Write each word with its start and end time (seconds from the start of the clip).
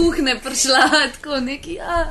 kuhne 0.00 0.40
prišla, 0.40 0.80
tako 1.14 1.40
neki. 1.40 1.74
Ja. 1.74 2.06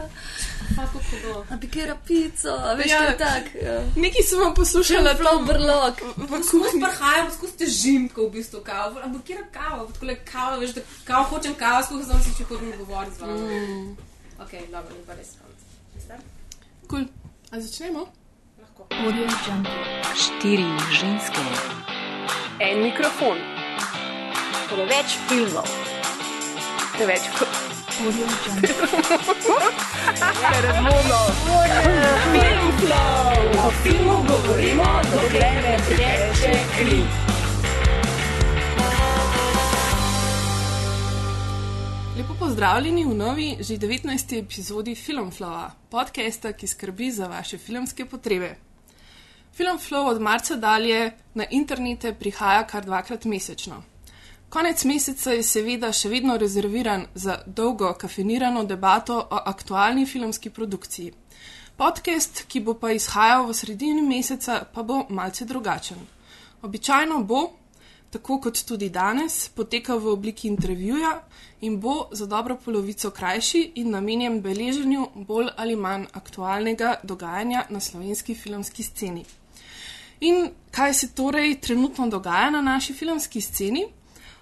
Kako 0.69 0.99
hudo. 1.01 1.46
A 1.49 1.55
bi 1.55 1.67
kera 1.67 1.96
pico, 2.08 2.50
a 2.50 2.73
veš, 2.73 2.88
Ja. 2.88 3.04
ja. 3.04 3.17
tak. 3.17 3.50
Ja. 3.58 3.81
Nekaj 3.96 4.23
sem 4.23 4.39
vam 4.39 4.54
poslušala, 4.54 5.15
Prav 5.15 5.42
brlog. 5.42 5.94
v 6.17 6.44
Skozi 6.44 6.78
prhajam, 6.79 7.31
skozi 7.31 7.57
težim, 7.57 8.05
ko 8.07 8.28
v 8.28 8.31
bistvu 8.31 8.62
kavo. 8.62 8.99
Ampak 8.99 9.23
kje 9.23 9.33
je 9.33 9.46
kava? 9.52 9.88
Tako 9.88 10.05
le 10.05 10.15
kava, 10.23 10.55
veš, 10.57 10.71
da 10.71 10.81
kao 11.04 11.23
hočem 11.25 11.55
kavo, 11.55 11.83
skozi 11.83 12.05
sem 12.05 12.21
se 12.21 12.38
če 12.38 12.44
hodim 12.46 12.71
govoriti 12.78 13.15
z 13.15 13.21
vami. 13.21 13.60
Mm. 13.60 13.90
Ok, 14.40 14.51
dobro, 14.71 14.94
ni 14.94 15.03
pa 15.03 15.13
res. 15.13 15.33
Veste? 15.96 16.16
Cool. 16.88 17.05
A 17.52 17.59
začnemo? 17.59 18.05
Lahko. 18.62 18.88
Štiri 20.16 20.70
ženske, 20.91 21.44
En 22.59 22.84
mikrofon, 22.84 23.38
preveč 24.70 25.17
filmov, 25.27 25.67
preveč 27.00 27.22
o 33.67 33.71
filmu 33.84 34.16
govorimo, 34.27 34.84
dokler 35.12 35.55
ne 35.63 35.77
teče 35.88 36.54
kri. 36.77 37.02
Lepo 42.17 42.34
pozdravljeni 42.40 43.05
v 43.05 43.13
novi, 43.16 43.57
že 43.59 43.77
19. 43.77 44.40
epizodi 44.40 44.95
Filmflowa, 44.95 45.71
podcasta, 45.90 46.52
ki 46.54 46.68
skrbi 46.68 47.12
za 47.12 47.27
vaše 47.27 47.57
filmske 47.57 48.05
potrebe. 48.05 48.55
Filmflow 49.55 50.09
od 50.09 50.21
marca 50.21 50.55
dalje 50.55 51.12
na 51.34 51.45
internete 51.49 52.13
prihaja 52.13 52.68
kar 52.68 52.85
dvakrat 52.85 53.26
mesečno. 53.26 53.88
Konec 54.49 54.81
meseca 54.84 55.35
je 55.38 55.44
seveda 55.45 55.91
še 55.94 56.09
vedno 56.09 56.34
rezerviran 56.41 57.03
za 57.13 57.35
dolgo 57.45 57.91
kafeinirano 57.94 58.63
debato 58.66 59.17
o 59.21 59.41
aktualni 59.52 60.07
filmski 60.09 60.49
produkciji. 60.49 61.12
Podcast, 61.77 62.41
ki 62.49 62.63
bo 62.65 62.73
pa 62.73 62.90
izhajal 62.91 63.46
v 63.46 63.54
sredini 63.54 64.02
meseca, 64.02 64.64
pa 64.73 64.82
bo 64.82 65.04
malce 65.14 65.46
drugačen. 65.46 66.00
Običajno 66.66 67.20
bo, 67.30 67.44
tako 68.10 68.40
kot 68.48 68.64
tudi 68.66 68.90
danes, 68.90 69.38
potekal 69.54 70.02
v 70.02 70.16
obliki 70.16 70.50
intervjuja 70.50 71.14
in 71.62 71.78
bo 71.78 72.10
za 72.12 72.26
dobro 72.26 72.58
polovico 72.58 73.14
krajši 73.14 73.64
in 73.84 73.94
namenjen 73.94 74.42
beleženju 74.42 75.06
bolj 75.30 75.54
ali 75.58 75.78
manj 75.78 76.10
aktualnega 76.23 76.95
dogajanja 77.04 77.68
na 77.70 77.80
slovenski 77.80 78.34
filmski 78.34 78.84
sceni. 78.84 79.23
In 80.26 80.50
kaj 80.72 80.94
se 80.94 81.14
torej 81.14 81.60
trenutno 81.62 82.10
dogaja 82.10 82.50
na 82.50 82.66
naši 82.66 82.98
filmski 82.98 83.42
sceni? 83.42 83.86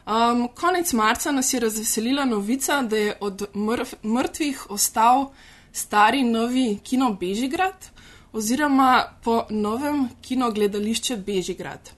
Um, 0.07 0.47
konec 0.55 0.93
marca 0.93 1.31
nas 1.31 1.53
je 1.53 1.59
razveselila 1.59 2.25
novica, 2.25 2.81
da 2.81 2.97
je 2.97 3.17
od 3.21 3.43
mrv, 3.55 3.87
mrtvih 4.03 4.71
ostal 4.71 5.31
stari 5.73 6.23
novi 6.23 6.79
kino 6.83 7.13
Bežigrad, 7.13 7.89
oziroma 8.31 9.03
po 9.23 9.45
novem 9.49 10.07
kino 10.21 10.51
gledališče 10.51 11.17
Bežigrad, 11.17 11.91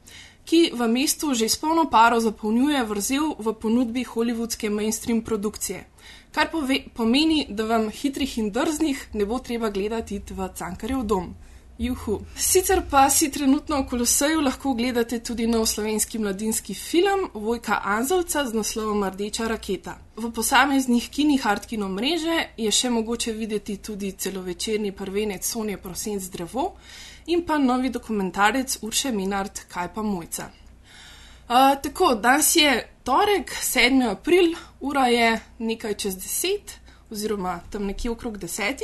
ki 0.45 0.71
v 0.73 0.87
mestu 0.87 1.33
že 1.33 1.49
s 1.49 1.57
polno 1.61 1.85
paro 1.89 2.19
zapolnjuje 2.19 2.83
vrzel 2.83 3.35
v 3.37 3.53
ponudbi 3.53 4.03
hollywoodske 4.03 4.69
mainstream 4.69 5.21
produkcije. 5.21 5.85
Kar 6.31 6.49
pove, 6.52 6.80
pomeni, 6.93 7.45
da 7.49 7.65
vam 7.65 7.89
hitrih 7.89 8.37
in 8.37 8.49
drznih 8.52 9.07
ne 9.13 9.25
bo 9.25 9.39
treba 9.39 9.69
gledati 9.69 10.21
v 10.30 10.49
Cankarjev 10.57 11.03
dom. 11.03 11.35
Juhu. 11.80 12.19
Sicer 12.35 12.81
pa 12.91 13.09
si 13.09 13.31
trenutno 13.31 13.77
v 13.81 13.85
Koloseju 13.88 14.41
lahko 14.41 14.73
gledate 14.75 15.22
tudi 15.23 15.45
nov 15.47 15.63
slovenski 15.66 16.19
mladinski 16.19 16.73
film 16.73 17.30
Vojka 17.33 17.80
Anzelca 17.83 18.44
z 18.45 18.53
naslovom 18.53 19.03
Rdeča 19.03 19.47
raketa. 19.47 19.95
V 20.16 20.31
posameznih 20.36 21.08
kinih 21.09 21.47
Artkino 21.47 21.88
mreže 21.88 22.49
je 22.58 22.71
še 22.71 22.91
mogoče 22.91 23.31
videti 23.31 23.77
tudi 23.77 24.11
celovečerni 24.11 24.91
prvenec 24.91 25.47
Sonje 25.47 25.77
Prosenc 25.77 26.27
drevo 26.27 26.75
in 27.31 27.45
pa 27.47 27.58
novi 27.58 27.89
dokumentarec 27.89 28.83
Urše 28.83 29.15
Minard 29.15 29.64
Kaj 29.71 29.93
pa 29.95 30.04
mojca. 30.04 30.52
Uh, 31.49 31.80
tako, 31.81 32.15
danes 32.15 32.55
je 32.55 32.75
torek, 33.04 33.55
7. 33.55 34.04
april, 34.11 34.52
ura 34.80 35.08
je 35.08 35.39
nekaj 35.59 35.95
čez 35.95 36.20
10, 36.20 36.75
oziroma 37.09 37.61
tam 37.71 37.87
nekje 37.87 38.11
okrog 38.11 38.37
10. 38.37 38.83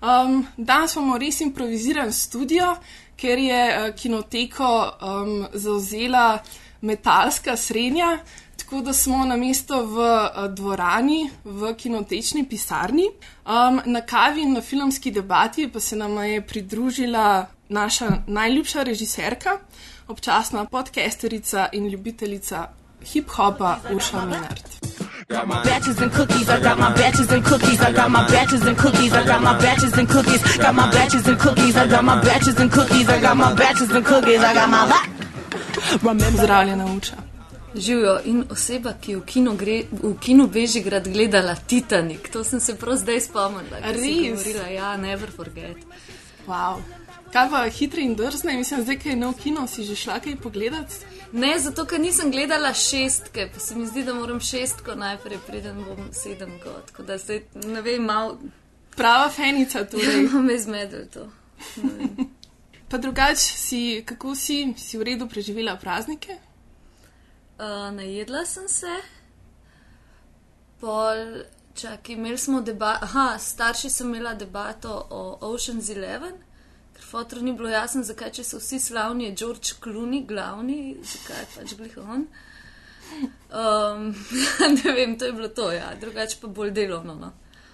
Um, 0.00 0.46
danes 0.56 0.94
imamo 0.96 1.18
res 1.18 1.40
improviziran 1.40 2.12
studio, 2.12 2.76
ker 3.20 3.38
je 3.38 3.64
uh, 3.68 3.94
kinoteko 3.94 4.68
um, 4.88 5.34
zauzela 5.52 6.38
metalska 6.80 7.56
srednja, 7.56 8.18
tako 8.56 8.80
da 8.80 8.92
smo 8.92 9.24
na 9.28 9.36
mesto 9.36 9.82
v 9.84 10.00
uh, 10.00 10.46
dvorani, 10.56 11.30
v 11.44 11.74
kinotečni 11.76 12.46
pisarni. 12.48 13.10
Um, 13.44 13.82
na 13.84 14.00
kavi 14.00 14.42
in 14.42 14.56
na 14.56 14.60
filmski 14.60 15.10
debati 15.10 15.68
pa 15.68 15.80
se 15.80 15.96
nam 15.96 16.16
je 16.24 16.40
pridružila 16.46 17.46
naša 17.68 18.10
najljubša 18.26 18.82
režiserka, 18.82 19.58
občasna 20.08 20.64
podcasterica 20.64 21.68
in 21.72 21.88
ljubiteljica 21.88 22.68
hip-hopa 23.04 23.76
Urša 23.94 24.24
Minard. 24.24 25.09
Got 25.30 25.46
my 25.46 25.62
batches 25.62 26.00
and 26.00 26.10
cookies. 26.12 26.48
I 26.48 26.58
got 26.60 26.76
my 26.76 26.92
batches 26.92 27.30
and 27.30 27.44
cookies. 27.44 27.80
I 27.80 27.92
got 27.92 28.10
my 28.10 28.26
batches 28.26 28.66
and 28.66 28.76
cookies. 28.76 29.12
I 29.12 29.24
got 29.24 29.40
my 29.40 29.56
batches 29.60 29.96
and 29.96 30.08
cookies. 30.08 30.42
Got 30.58 30.74
my 30.74 30.90
batches 30.90 31.28
and 31.28 31.38
cookies. 31.38 31.76
I 31.76 31.86
got 31.86 32.04
my 32.04 32.20
batches 32.20 32.58
and 32.58 32.72
cookies. 32.72 33.08
I 33.08 33.20
got 33.20 33.36
my 33.36 33.54
batches 33.54 33.90
and 33.92 34.04
cookies. 34.04 34.40
I 34.40 34.54
got 34.54 34.68
my 34.68 34.88
bat. 34.88 35.08
Remember. 36.02 36.40
Pozdravljena, 36.40 36.86
Uča. 36.86 37.16
Živijo 37.74 38.20
in 38.24 38.44
oseba, 38.50 38.92
ki 39.00 39.12
je 39.12 39.16
v 39.16 39.22
kinu, 39.26 39.54
gre, 39.56 39.84
v 39.92 40.16
kinu 40.20 40.48
Bežigrad 40.48 41.08
gledala 41.08 41.54
Titanik. 41.54 42.28
To 42.32 42.44
sem 42.44 42.60
se 42.60 42.74
prav 42.74 42.96
zdaj 42.96 43.20
spomnila. 43.20 43.78
Res? 43.84 44.02
Govorila, 44.02 44.66
ja, 44.74 44.96
never 44.96 45.30
forget. 45.30 45.76
Wow. 46.46 46.82
Kaj 47.32 47.50
pa 47.50 47.64
hitri 47.70 48.04
in 48.04 48.16
drzne, 48.18 48.56
mislim, 48.58 48.82
zdaj, 48.82 48.98
kaj 48.98 49.12
je 49.12 49.16
nov 49.16 49.36
kino, 49.38 49.66
si 49.70 49.84
že 49.84 49.96
šla 49.96 50.18
kaj 50.20 50.36
pogledat? 50.42 50.94
Ne, 51.32 51.52
zato 51.58 51.84
ker 51.86 52.00
nisem 52.00 52.30
gledala 52.30 52.72
šestke, 52.74 53.50
pa 53.54 53.60
se 53.60 53.76
mi 53.78 53.86
zdi, 53.86 54.02
da 54.04 54.14
moram 54.14 54.40
šestko 54.40 54.94
najprej, 54.94 55.38
preden 55.46 55.84
bom 55.84 56.08
sedemko. 56.12 56.74
Tako 56.86 57.02
da 57.02 57.18
zdaj 57.18 57.44
ne 57.54 57.82
vem, 57.82 58.02
malo 58.04 58.38
Prava 58.96 59.30
fenica, 59.30 59.84
torej. 59.84 60.28
me 60.46 60.58
zmedel 60.58 61.06
to. 61.12 61.28
Pa 62.88 62.98
drugače, 62.98 63.40
si, 63.40 64.02
kako 64.06 64.34
si, 64.34 64.74
si 64.76 64.98
v 64.98 65.02
redu 65.02 65.28
preživela 65.28 65.76
praznike? 65.76 66.36
Uh, 67.60 67.94
najedla 67.94 68.44
sem 68.44 68.68
se, 68.68 68.96
pol, 70.80 71.44
čakaj, 71.74 72.14
imeli 72.14 72.38
smo 72.38 72.60
debato, 72.60 73.04
aha, 73.04 73.38
starši 73.38 73.90
sem 73.90 74.08
imela 74.08 74.34
debato 74.34 75.06
o 75.10 75.38
Ocean's 75.52 75.90
Eleven, 75.96 76.34
ker 77.00 77.08
fotru 77.08 77.42
ni 77.42 77.52
bilo 77.56 77.68
jasno, 77.68 78.04
zakaj 78.04 78.30
če 78.36 78.44
so 78.44 78.60
vsi 78.60 78.78
slavni, 78.78 79.30
je 79.30 79.36
George 79.42 79.76
Clooney 79.80 80.26
glavni, 80.28 80.96
zakaj 81.00 81.46
pač 81.56 81.74
glih 81.78 81.96
on. 82.04 82.26
Um, 83.50 84.10
ne 84.76 84.92
vem, 84.94 85.16
to 85.18 85.24
je 85.24 85.32
bilo 85.32 85.48
to, 85.48 85.70
ja, 85.72 85.94
drugače 86.00 86.36
pa 86.42 86.48
bolj 86.48 86.74
delovno. 86.76 87.14
No. 87.14 87.32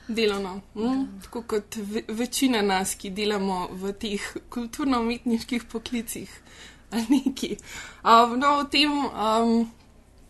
Delovno, 0.08 0.60
mm? 0.74 1.20
tako 1.24 1.42
kot 1.42 1.76
ve 1.76 2.04
večina 2.08 2.62
nas, 2.62 2.94
ki 2.94 3.10
delamo 3.10 3.66
v 3.74 3.92
teh 3.98 4.28
kulturno-umetniških 4.54 5.66
poklicih 5.72 6.30
ali 6.94 7.06
neki. 7.10 7.56
Um, 8.04 8.36
no, 8.38 8.60
o 8.60 8.64
tem, 8.70 8.92
um, 8.94 9.66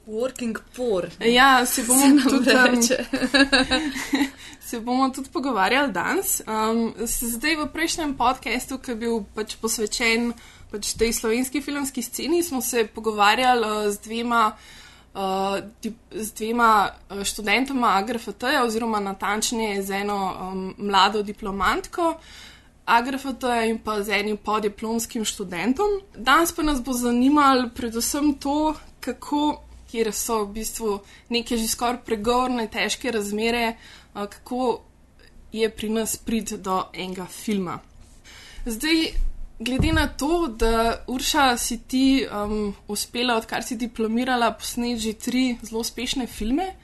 Working 0.07 0.59
poor. 0.77 1.09
ja, 1.21 1.67
se 1.67 1.75
Se 1.75 1.87
bomo 1.87 2.07
nam 2.07 2.23
tudi. 2.23 2.51
Um, 2.51 2.75
reče. 2.75 3.05
se 4.69 4.81
bomo 4.81 5.11
tudi 5.11 5.29
pogovarjali 5.33 5.93
danes. 5.93 6.41
Um, 6.47 6.95
zdaj 7.07 7.57
v 7.57 7.67
prejšnjem 7.73 8.15
podkastu, 8.15 8.79
ki 8.79 8.91
je 8.91 8.97
bil 8.97 9.25
pač 9.35 9.57
posvečen 9.57 10.33
pač 10.71 10.95
tej 10.99 11.13
slovenski 11.13 11.63
filmski 11.63 12.03
sceni, 12.03 12.43
smo 12.43 12.63
se 12.63 12.87
pogovarjali 12.87 13.67
uh, 13.67 13.93
z 13.93 13.99
dvema. 14.07 14.57
Uh, 15.17 15.63
dip, 15.83 15.97
z 16.13 16.33
dvema 16.37 16.91
uh, 17.11 17.23
študentoma 17.25 17.95
AGRFT, 17.97 18.43
oziroma 18.65 19.01
natančneje 19.01 19.83
z 19.83 20.03
eno 20.05 20.19
um, 20.29 20.75
mlado 20.79 21.23
diplomantko 21.23 22.19
AGRFT 22.87 23.45
in 23.67 23.79
pa 23.79 24.03
z 24.03 24.09
enim 24.21 24.37
podiplomskim 24.37 25.25
študentom. 25.25 26.01
Danes 26.17 26.53
pa 26.53 26.63
nas 26.63 26.83
bo 26.83 26.93
zanimalo 26.93 27.71
predvsem 27.75 28.35
to, 28.39 28.75
kako, 29.01 29.66
kjer 29.97 30.13
so 30.13 30.43
v 30.45 30.53
bistvu 30.61 30.99
neke 31.33 31.57
že 31.57 31.69
skoraj 31.73 32.03
pregovorne, 32.05 32.69
težke 32.69 33.13
razmere, 33.13 33.77
kako 34.13 34.83
je 35.53 35.69
pri 35.73 35.89
nas 35.89 36.17
prid 36.21 36.59
do 36.61 36.83
enega 36.93 37.25
filma. 37.27 37.79
Zdaj, 38.67 39.07
glede 39.59 39.93
na 39.97 40.09
to, 40.09 40.49
da 40.49 41.05
Urša 41.09 41.57
si 41.57 41.79
ti 41.89 42.27
um, 42.27 42.75
uspela, 42.89 43.39
odkar 43.41 43.65
si 43.65 43.79
diplomirala, 43.81 44.53
posneti 44.53 45.01
že 45.01 45.13
tri 45.15 45.45
zelo 45.63 45.81
uspešne 45.81 46.27
filme. 46.27 46.75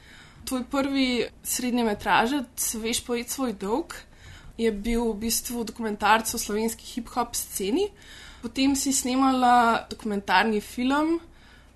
Tvoj 0.49 0.65
prvi 0.71 1.27
srednji 1.45 1.85
metražec, 1.85 2.75
Veš 2.81 3.03
pojet 3.05 3.31
svoj 3.31 3.53
dolg, 3.53 3.95
je 4.59 4.73
bil 4.73 5.05
v 5.13 5.19
bistvu 5.27 5.65
dokumentarc 5.65 6.33
o 6.35 6.39
slovenski 6.39 6.87
hip-hop 6.95 7.37
sceni. 7.37 7.91
Potem 8.43 8.75
si 8.77 8.93
snemala 8.93 9.85
dokumentarni 9.91 10.61
film 10.61 11.21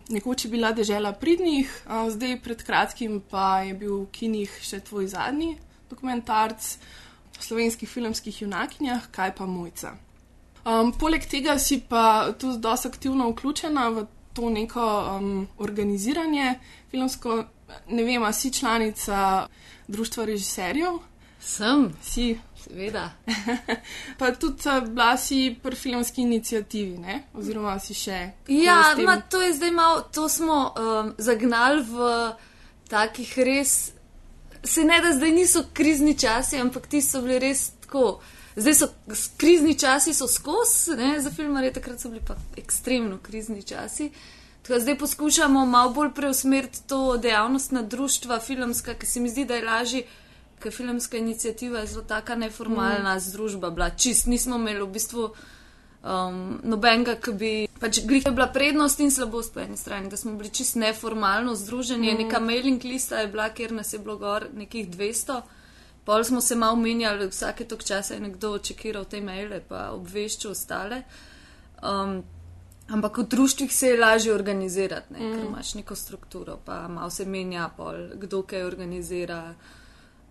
nekoč 0.09 0.45
je 0.45 0.51
bila 0.51 0.73
dežela 0.73 1.13
pridnih, 1.13 1.71
zdaj 2.11 2.41
pred 2.43 2.63
kratkim 2.63 3.21
pa 3.31 3.63
je 3.67 3.75
bil 3.75 3.97
v 4.05 4.11
kinih 4.13 4.59
še 4.63 4.81
tvoj 4.81 5.09
zadnji 5.13 5.57
dokumentarc 5.91 6.79
o 7.39 7.43
slovenskih 7.43 7.89
filmskih 7.89 8.43
junakinjah, 8.43 9.11
kaj 9.11 9.35
pa 9.37 9.47
mojca. 9.47 9.97
Um, 10.67 10.91
poleg 10.99 11.27
tega 11.31 11.59
si 11.63 11.79
pa 11.89 12.33
tudi 12.39 12.59
dosti 12.59 12.89
aktivno 12.89 13.29
vključena 13.31 13.89
v 13.95 14.07
to 14.35 14.51
neko 14.51 14.83
um, 14.83 15.47
organiziranje 15.59 16.59
filmsko. 16.91 17.45
Ne 17.91 18.03
vem, 18.07 18.23
si 18.33 18.51
članica 18.53 19.47
Društva 19.89 20.25
režiserjev? 20.25 20.99
Sem, 21.41 21.93
Si. 22.03 22.39
Seveda. 22.69 23.11
pa 24.19 24.33
tudi 24.33 24.69
uh, 24.69 24.89
bila 24.89 25.17
si 25.17 25.57
pri 25.63 25.77
filmski 25.77 26.23
inicijativi, 26.23 26.99
ne? 26.99 27.23
oziroma 27.35 27.79
si 27.79 27.95
še. 27.95 28.21
Ja, 28.49 28.95
ma, 29.05 29.21
to 29.21 29.43
je 29.43 29.55
zdaj 29.55 29.71
malo, 29.71 30.03
to 30.13 30.29
smo 30.29 30.59
um, 30.75 31.13
zagnali 31.19 31.83
v 31.83 32.11
takih 32.89 33.39
res. 33.39 33.93
Se 34.65 34.85
ne 34.85 35.01
da 35.01 35.13
zdaj 35.15 35.33
niso 35.33 35.65
krizni 35.75 36.17
časi, 36.19 36.59
ampak 36.59 36.87
ti 36.91 37.03
so 37.03 37.23
bili 37.23 37.39
res 37.39 37.71
tako. 37.87 38.19
Zdaj 38.57 38.75
so 38.75 38.89
krizni 39.37 39.75
časi, 39.79 40.15
so 40.17 40.27
skozi, 40.27 40.97
za 41.21 41.31
filmare 41.31 41.73
takrat 41.73 42.01
so 42.01 42.09
bili 42.09 42.25
pa 42.25 42.39
ekstremno 42.57 43.19
krizni 43.23 43.63
časi. 43.63 44.11
Tako 44.63 44.79
da 44.79 44.81
zdaj 44.81 44.99
poskušamo 44.99 45.67
malo 45.67 45.93
bolj 45.93 46.15
preusmeriti 46.17 46.81
to 46.89 47.17
dejavnost 47.17 47.73
na 47.73 47.83
društva 47.83 48.41
filmska, 48.41 48.95
ki 48.95 49.07
se 49.07 49.21
mi 49.21 49.29
zdi, 49.29 49.45
da 49.45 49.55
je 49.55 49.65
lažje, 49.65 50.03
ker 50.61 50.73
filmska 50.73 51.17
inicijativa 51.17 51.79
je 51.79 51.87
zelo 51.87 52.05
taka 52.05 52.35
neformalna 52.35 53.15
mm. 53.15 53.21
združba 53.21 53.71
bila. 53.71 53.91
Čist 53.91 54.27
nismo 54.27 54.57
imeli 54.57 54.83
v 54.83 54.93
bistvu 54.93 55.31
um, 56.03 56.61
nobenega, 56.65 57.17
ki 57.21 57.33
bi. 57.33 57.53
Pač 57.81 58.01
glih 58.09 58.25
je 58.27 58.33
bila 58.33 58.47
prednost 58.53 59.01
in 59.01 59.11
slabost 59.11 59.55
po 59.55 59.61
eni 59.61 59.77
strani, 59.77 60.09
da 60.11 60.17
smo 60.17 60.33
bili 60.35 60.51
čist 60.51 60.77
neformalno 60.81 61.55
združeni. 61.55 62.13
Mm. 62.13 62.25
Neka 62.25 62.41
mailing 62.41 62.85
lista 62.85 63.21
je 63.21 63.29
bila, 63.29 63.51
kjer 63.51 63.73
nas 63.73 63.93
je 63.93 63.99
bilo 63.99 64.17
gor 64.17 64.49
nekih 64.55 64.89
200. 64.91 65.41
Pol 66.07 66.25
smo 66.25 66.41
se 66.41 66.55
malo 66.55 66.77
menjali, 66.77 67.27
vsake 67.29 67.65
tok 67.65 67.85
časa 67.85 68.15
je 68.15 68.21
nekdo 68.21 68.59
čekiral 68.59 69.05
te 69.05 69.21
maile, 69.21 69.61
pa 69.69 69.91
obveščal 69.91 70.53
ostale. 70.55 71.03
Um, 71.83 72.21
ampak 72.89 73.19
v 73.19 73.25
društvih 73.27 73.75
se 73.75 73.89
je 73.89 73.99
lažje 73.99 74.35
organizirati, 74.35 75.13
ne, 75.13 75.19
mm. 75.19 75.33
ker 75.35 75.49
imaš 75.49 75.75
neko 75.75 75.97
strukturo, 75.97 76.61
pa 76.65 76.87
malo 76.89 77.11
se 77.11 77.27
menja, 77.27 77.69
pol, 77.77 78.15
kdo 78.15 78.43
kaj 78.47 78.63
organizira. 78.63 79.41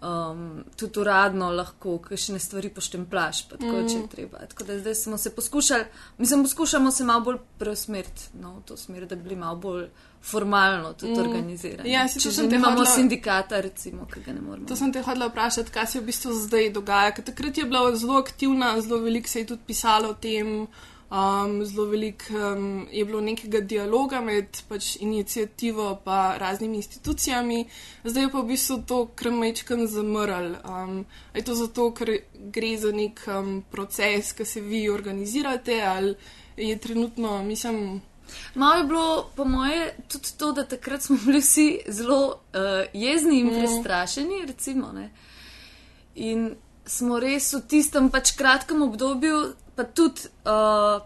Um, 0.06 0.64
tudi 0.78 1.00
uradno 1.00 1.48
lahko 1.50 1.96
kakšne 1.98 2.40
stvari 2.40 2.70
poštemplaš, 2.70 3.40
pa 3.50 3.58
tako, 3.58 3.80
mm. 3.80 3.88
če 3.90 3.96
je 3.98 4.08
treba. 4.12 4.44
Tako 4.52 4.68
da 4.68 4.76
zdaj 4.80 4.96
smo 4.96 5.18
se 5.18 5.32
poskušali, 5.36 5.86
mislim, 6.18 6.44
poskušamo 6.44 6.92
se 6.92 7.04
malo 7.04 7.24
bolj 7.26 7.40
preusmeriti 7.58 8.28
no, 8.42 8.52
v 8.60 8.62
to 8.70 8.78
smer, 8.78 9.08
da 9.10 9.16
bi 9.16 9.24
bili 9.24 9.36
malo 9.36 9.56
bolj 9.56 9.88
formalno 10.22 10.94
tudi 10.94 11.14
mm. 11.14 11.22
organizirani. 11.24 11.92
Ja, 11.92 12.06
to 12.08 12.20
če 12.20 12.32
že 12.32 12.44
te 12.44 12.48
nimamo 12.58 12.84
hotela- 12.84 12.96
sindikata, 12.96 13.62
recimo, 13.62 14.06
ki 14.06 14.22
ga 14.26 14.34
ne 14.34 14.42
moremo. 14.42 14.68
To 14.68 14.76
sem 14.76 14.94
te 14.94 15.02
hodila 15.02 15.32
vprašati, 15.32 15.74
kaj 15.74 15.88
se 15.88 16.00
v 16.00 16.06
bistvu 16.12 16.34
zdaj 16.44 16.70
dogaja. 16.76 17.16
Ker 17.16 17.26
takrat 17.32 17.58
je 17.58 17.66
bila 17.66 17.96
zelo 17.96 18.20
aktivna, 18.22 18.76
zelo 18.82 19.02
veliko 19.02 19.30
se 19.30 19.42
je 19.42 19.48
tudi 19.56 19.66
pisalo 19.68 20.14
o 20.14 20.14
tem, 20.14 20.68
um, 21.10 21.66
zelo 21.66 21.86
veliko 21.86 22.34
um, 22.34 22.88
je 22.92 23.06
bilo 23.06 23.22
nekega 23.22 23.60
dialoga 23.60 24.22
med 24.22 24.62
pač, 24.70 24.96
inicijativo 25.00 25.90
in 26.06 26.38
raznimi 26.38 26.78
institucijami, 26.78 27.66
zdaj 28.04 28.24
je 28.24 28.32
pa 28.32 28.40
v 28.40 28.48
bistvu 28.48 28.78
to 28.88 29.06
krmečken 29.16 29.88
zamrl. 29.88 30.56
Um, 30.64 31.06
je 31.34 31.44
to 31.44 31.56
zato, 31.56 31.92
ker 31.92 32.18
gre 32.34 32.78
za 32.78 32.92
nek 32.92 33.22
um, 33.28 33.64
proces, 33.72 34.34
ki 34.34 34.46
se 34.46 34.62
vi 34.62 34.90
organizirate 34.90 35.82
ali 35.82 36.16
je 36.58 36.78
trenutno, 36.78 37.44
mislim. 37.44 38.02
Malo 38.56 38.76
je 38.76 38.84
bilo, 38.84 39.30
po 39.36 39.46
moje, 39.46 39.96
tudi 40.08 40.30
to, 40.38 40.52
da 40.52 40.66
takrat 40.66 41.02
smo 41.02 41.18
bili 41.26 41.40
vsi 41.40 41.80
zelo 41.88 42.28
uh, 42.28 42.86
jezni 42.94 43.40
in 43.40 43.50
prestrašeni, 43.50 44.46
recimo. 44.48 44.92
Ne? 44.92 45.10
In 46.16 46.56
smo 46.86 47.20
res 47.20 47.54
v 47.54 47.62
tistem 47.68 48.10
pač 48.10 48.32
kratkem 48.38 48.82
obdobju, 48.82 49.54
pa 49.76 49.84
tudi 49.84 50.28
uh, 50.46 51.02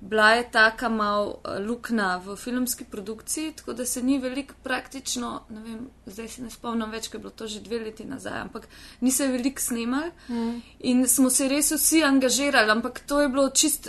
bila 0.00 0.30
je 0.30 0.50
taka 0.50 0.88
mal 0.88 1.26
uh, 1.26 1.66
luknja 1.66 2.16
v 2.24 2.36
filmski 2.36 2.84
produkciji, 2.84 3.52
tako 3.52 3.72
da 3.72 3.86
se 3.86 4.02
ni 4.02 4.18
veliko 4.18 4.54
praktično, 4.62 5.42
ne 5.48 5.60
vem, 5.60 5.86
zdaj 6.06 6.28
se 6.28 6.42
ne 6.42 6.50
spomnim 6.50 6.90
več, 6.90 7.08
ker 7.08 7.18
je 7.18 7.22
bilo 7.22 7.32
to 7.32 7.46
že 7.46 7.62
dve 7.64 7.78
leti 7.86 8.04
nazaj, 8.04 8.40
ampak 8.40 8.68
ni 9.00 9.12
se 9.12 9.28
veliko 9.28 9.62
snemal 9.62 10.10
mm. 10.28 10.60
in 10.80 11.06
smo 11.08 11.30
se 11.30 11.48
res 11.48 11.72
vsi 11.72 12.02
angažirali, 12.04 12.70
ampak 12.70 13.00
to 13.06 13.20
je 13.20 13.28
bilo 13.28 13.48
čist. 13.50 13.88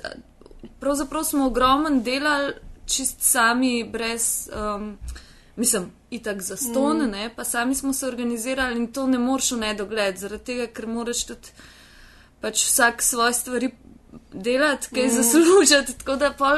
Pravzaprav 0.79 1.23
smo 1.23 1.45
ogromno 1.47 1.89
delali, 2.01 2.53
čist 2.85 3.21
sami, 3.21 3.83
brez, 3.83 4.49
um, 4.55 4.97
mislim, 5.55 5.91
itak 6.09 6.41
za 6.41 6.57
ston, 6.57 6.97
mm. 7.03 7.11
ne, 7.11 7.29
pa 7.35 7.43
sami 7.43 7.75
smo 7.75 7.93
se 7.93 8.07
organizirali 8.07 8.77
in 8.77 8.91
to 8.93 9.07
ne 9.07 9.19
moreš 9.19 9.51
v 9.51 9.63
nedogled, 9.67 10.17
zaradi 10.17 10.43
tega, 10.43 10.67
ker 10.71 10.87
moraš 10.87 11.25
tudi 11.25 11.55
pač 12.41 12.63
vsak 12.67 13.01
svoje 13.01 13.33
stvari 13.33 13.71
delati, 14.33 14.87
kaj 14.93 15.05
mm. 15.05 15.09
zaslužiti. 15.09 15.97
Tako 15.97 16.15
da 16.15 16.33
pa 16.37 16.57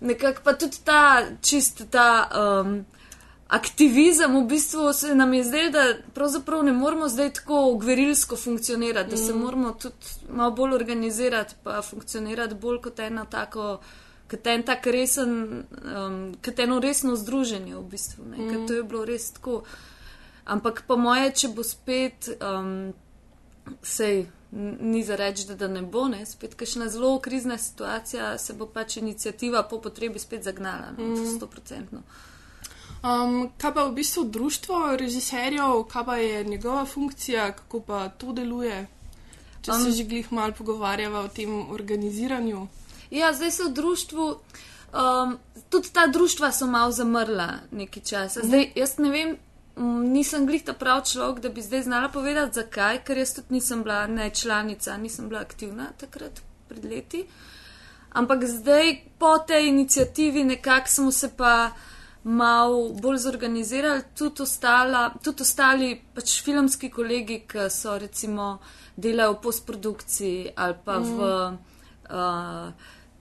nekako 0.00 0.40
pa 0.44 0.52
tudi 0.52 0.76
ta 0.84 1.22
čist 1.40 1.82
ta. 1.90 2.28
Um, 2.34 2.84
Aktivizem 3.52 4.32
v 4.32 4.46
bistvu 4.48 4.92
se 4.92 5.14
nam 5.14 5.34
je 5.34 5.44
zdelo, 5.44 5.70
da 5.70 5.94
pravzaprav 6.14 6.62
ne 6.64 6.72
moramo 6.72 7.08
zdaj 7.08 7.32
tako 7.32 7.76
gverilsko 7.76 8.36
funkcionirati, 8.36 9.10
da 9.10 9.16
se 9.16 9.34
moramo 9.34 9.72
tudi 9.72 9.96
malo 10.30 10.50
bolj 10.50 10.74
organizirati, 10.74 11.54
pa 11.62 11.82
funkcionirati 11.82 12.54
bolj 12.54 12.78
kot 12.80 12.98
eno 12.98 13.26
tako, 13.30 13.80
kot 14.30 14.46
en 14.46 14.62
tak 14.62 14.86
resen, 14.86 15.64
um, 15.96 16.34
kot 16.44 16.58
eno 16.58 16.80
resno 16.80 17.16
združenje 17.16 17.76
v 17.76 17.82
bistvu. 17.82 18.24
Ne, 18.24 18.38
mm. 18.38 18.66
To 18.66 18.72
je 18.72 18.82
bilo 18.82 19.04
res 19.04 19.30
tako. 19.32 19.62
Ampak 20.44 20.84
po 20.86 20.96
moje, 20.96 21.30
če 21.30 21.52
bo 21.52 21.62
spet, 21.62 22.30
um, 22.40 22.94
sej 23.82 24.24
ni 24.80 25.04
za 25.04 25.16
reči, 25.16 25.46
da, 25.46 25.54
da 25.54 25.68
ne 25.68 25.82
bo, 25.82 26.08
ne, 26.08 26.26
spet 26.26 26.54
kakšna 26.54 26.88
zelo 26.88 27.18
krizna 27.20 27.58
situacija, 27.58 28.38
se 28.38 28.52
bo 28.52 28.66
pač 28.66 28.96
inicijativa 28.96 29.62
po 29.62 29.80
potrebi 29.80 30.18
spet 30.18 30.44
zagnala, 30.44 30.92
no, 30.98 31.04
mm. 31.04 31.38
100%. 31.40 32.02
Um, 33.02 33.50
kaj 33.58 33.72
pa 33.74 33.84
v 33.84 33.94
bistvu 33.96 34.24
društvo 34.24 34.96
režiserjev, 34.96 35.84
kaj 35.90 36.04
pa 36.04 36.16
je 36.16 36.44
njegova 36.44 36.84
funkcija, 36.86 37.52
kako 37.52 37.80
pa 37.80 38.08
to 38.08 38.32
deluje? 38.32 38.86
Če 39.62 39.72
um, 39.72 39.82
se 39.82 39.90
že 39.90 40.04
glih 40.04 40.32
malo 40.32 40.52
pogovarjava 40.58 41.24
o 41.24 41.28
tem 41.28 41.70
organiziranju. 41.70 42.66
Ja, 43.10 43.32
zdaj 43.32 43.50
so 43.50 43.70
v 43.70 43.72
društvu, 43.72 44.26
um, 44.92 45.34
tudi 45.70 45.90
ta 45.92 46.06
društva 46.06 46.52
so 46.52 46.66
malo 46.66 46.92
zamrla 46.92 47.48
nekaj 47.70 48.02
časa. 48.02 48.44
Zdaj, 48.44 48.70
jaz 48.76 48.98
ne 48.98 49.10
vem, 49.10 49.34
nisem 49.76 50.46
glih 50.46 50.64
ta 50.64 50.72
prav 50.72 51.04
človek, 51.04 51.40
da 51.40 51.48
bi 51.48 51.62
zdaj 51.62 51.82
znala 51.82 52.08
povedati, 52.08 52.54
zakaj, 52.54 53.04
ker 53.04 53.18
jaz 53.18 53.34
tudi 53.34 53.54
nisem 53.56 53.82
bila 53.82 54.06
ne 54.06 54.30
članica, 54.30 54.96
nisem 54.96 55.28
bila 55.28 55.40
aktivna 55.40 55.92
takrat 56.00 56.42
pred 56.68 56.84
leti. 56.84 57.24
Ampak 58.12 58.44
zdaj 58.44 58.96
po 59.18 59.38
tej 59.38 59.68
inicijativi 59.68 60.44
nekako 60.44 60.88
smo 60.88 61.10
se 61.12 61.36
pa 61.36 61.70
malo 62.24 62.88
bolj 62.88 63.18
zorganizirali, 63.18 64.02
tudi, 64.18 64.42
ostala, 64.42 65.10
tudi 65.24 65.42
ostali 65.42 66.02
pač 66.14 66.42
filmski 66.42 66.90
kolegi, 66.90 67.42
ki 67.48 67.70
so 67.70 67.98
recimo 67.98 68.58
delajo 68.96 69.32
v 69.32 69.40
postprodukciji 69.42 70.52
ali 70.56 70.74
pa 70.84 70.98
mm. 71.00 71.04
v 71.16 71.20
uh, 72.10 72.72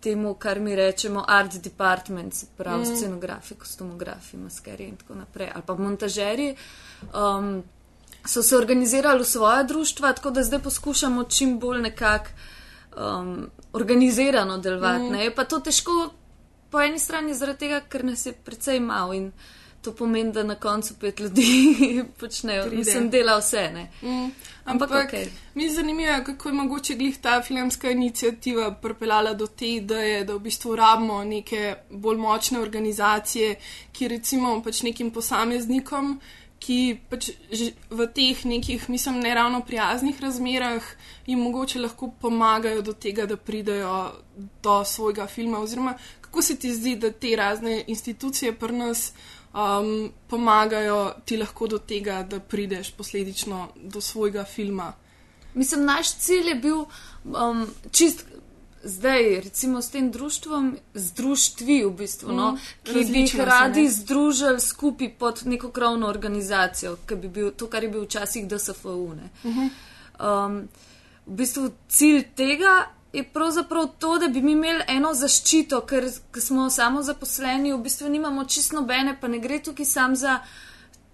temu, 0.01 0.34
kar 0.34 0.60
mi 0.60 0.75
rečemo 0.75 1.25
art 1.27 1.58
department, 1.62 2.34
se 2.34 2.46
pravi 2.58 2.81
mm. 2.81 2.96
scenografi, 2.96 3.55
kostumografi, 3.55 4.38
maskeri 4.38 4.84
in 4.84 4.96
tako 4.96 5.15
naprej, 5.15 5.51
ali 5.53 5.63
pa 5.65 5.75
montažeri. 5.75 6.55
Um, 7.13 7.63
so 8.25 8.43
se 8.43 8.58
organizirali 8.58 9.24
v 9.24 9.25
svoje 9.25 9.63
društva, 9.63 10.13
tako 10.13 10.31
da 10.31 10.43
zdaj 10.43 10.60
poskušamo 10.60 11.24
čim 11.24 11.60
bolj 11.60 11.81
nekako 11.81 12.29
um, 12.98 13.50
organizirano 13.74 14.58
delovati. 14.58 15.03
Mm. 15.03 15.15
Je 15.15 15.36
pa 15.36 15.43
to 15.43 15.60
težko 15.60 16.13
po 16.70 16.81
eni 16.81 17.00
strani 17.00 17.34
zaradi 17.34 17.60
tega, 17.60 17.81
ker 17.89 18.05
nas 18.05 18.25
je 18.25 18.34
precej 18.34 18.79
malo 18.79 19.13
in 19.13 19.31
to 19.81 19.93
pomeni, 19.95 20.31
da 20.31 20.43
na 20.43 20.55
koncu 20.55 20.93
pet 21.00 21.19
ljudi 21.19 21.75
počnejo, 22.19 22.63
Pride. 22.63 22.77
mislim, 22.77 23.09
dela 23.09 23.38
vse. 23.38 23.69
Ne? 23.73 23.91
Mm. 24.01 24.31
Ampak 24.65 24.91
Ampak 24.91 25.07
okej. 25.07 25.29
mi 25.55 25.63
je 25.63 25.73
zanimivo, 25.73 26.13
kako 26.25 26.50
je 26.50 26.53
mogoče 26.53 26.95
glih 26.95 27.17
ta 27.17 27.41
filmska 27.41 27.91
inicijativa 27.91 28.71
pripeljala 28.71 29.33
do 29.33 29.47
te 29.47 29.73
ideje, 29.73 30.23
da 30.23 30.35
v 30.35 30.39
bistvu 30.39 30.75
rabimo 30.75 31.23
neke 31.23 31.75
bolj 31.89 32.17
močne 32.17 32.59
organizacije, 32.59 33.55
ki 33.91 34.07
recimo 34.07 34.61
pač 34.63 34.83
nekim 34.83 35.11
posameznikom, 35.11 36.19
ki 36.61 37.00
pač 37.09 37.31
v 37.89 38.07
teh 38.13 38.45
nekih, 38.45 38.89
mislim, 38.89 39.19
neravno 39.19 39.63
prijaznih 39.65 40.21
razmerah 40.21 40.83
jim 41.25 41.39
mogoče 41.39 41.79
lahko 41.79 42.11
pomagajo 42.21 42.81
do 42.81 42.93
tega, 42.93 43.25
da 43.25 43.38
pridejo 43.38 44.11
do 44.63 44.83
svojega 44.85 45.27
filma. 45.27 45.59
Oziroma, 45.59 45.95
kako 46.21 46.41
se 46.41 46.55
ti 46.59 46.73
zdi, 46.73 46.95
da 46.95 47.11
te 47.11 47.35
razne 47.35 47.83
institucije 47.88 48.53
pri 48.53 48.77
nas 48.77 49.13
um, 49.53 50.12
pomagajo 50.27 51.13
ti 51.25 51.38
lahko 51.38 51.67
do 51.67 51.77
tega, 51.77 52.24
da 52.24 52.39
prideš 52.39 52.91
posledično 52.91 53.67
do 53.75 54.01
svojega 54.01 54.43
filma. 54.43 54.93
Mislim, 55.53 55.86
naš 55.86 56.13
cilj 56.15 56.48
je 56.48 56.55
bil 56.55 56.86
um, 57.24 57.67
čist 57.91 58.25
zdaj, 58.84 59.41
recimo 59.41 59.81
s 59.81 59.89
tem 59.89 60.12
društvom, 60.12 60.77
z 60.93 61.13
društvi 61.13 61.84
v 61.86 61.91
bistvu, 61.91 62.34
no, 62.34 62.58
ki 62.84 63.05
bi 63.12 63.20
jih 63.20 63.36
radi 63.36 63.89
združili 63.89 64.60
skupaj 64.60 65.13
pod 65.20 65.41
neko 65.46 65.72
krovno 65.72 66.08
organizacijo, 66.08 66.98
ki 67.08 67.15
bi 67.15 67.27
bil 67.27 67.51
to, 67.51 67.67
kar 67.67 67.84
je 67.84 67.89
bil 67.89 68.05
včasih 68.05 68.48
DSFU. 68.48 69.13
ne. 69.15 69.29
Um, 70.20 70.67
v 71.25 71.36
bistvu 71.38 71.72
cilj 71.89 72.24
tega 72.36 72.88
je 73.13 73.23
pravzaprav 73.23 73.87
to, 73.99 74.17
da 74.17 74.27
bi 74.27 74.41
mi 74.41 74.51
imeli 74.51 74.83
eno 74.87 75.13
zaščito, 75.13 75.81
ker, 75.85 76.07
smo 76.39 76.69
samo 76.69 77.01
zaposleni, 77.03 77.73
v 77.73 77.81
bistvu 77.83 78.09
nimamo 78.09 78.45
čisto 78.45 78.75
nobene, 78.75 79.17
pa 79.21 79.27
ne 79.27 79.39
gre 79.39 79.59
tukaj 79.63 79.85
sam 79.85 80.15
za 80.15 80.39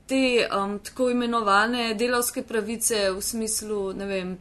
te 0.08 0.48
um, 0.48 0.80
tako 0.80 1.10
imenovane 1.10 1.94
delavske 1.94 2.44
pravice 2.44 3.10
v 3.12 3.22
smislu, 3.22 3.94
ne 3.94 4.06
vem, 4.06 4.38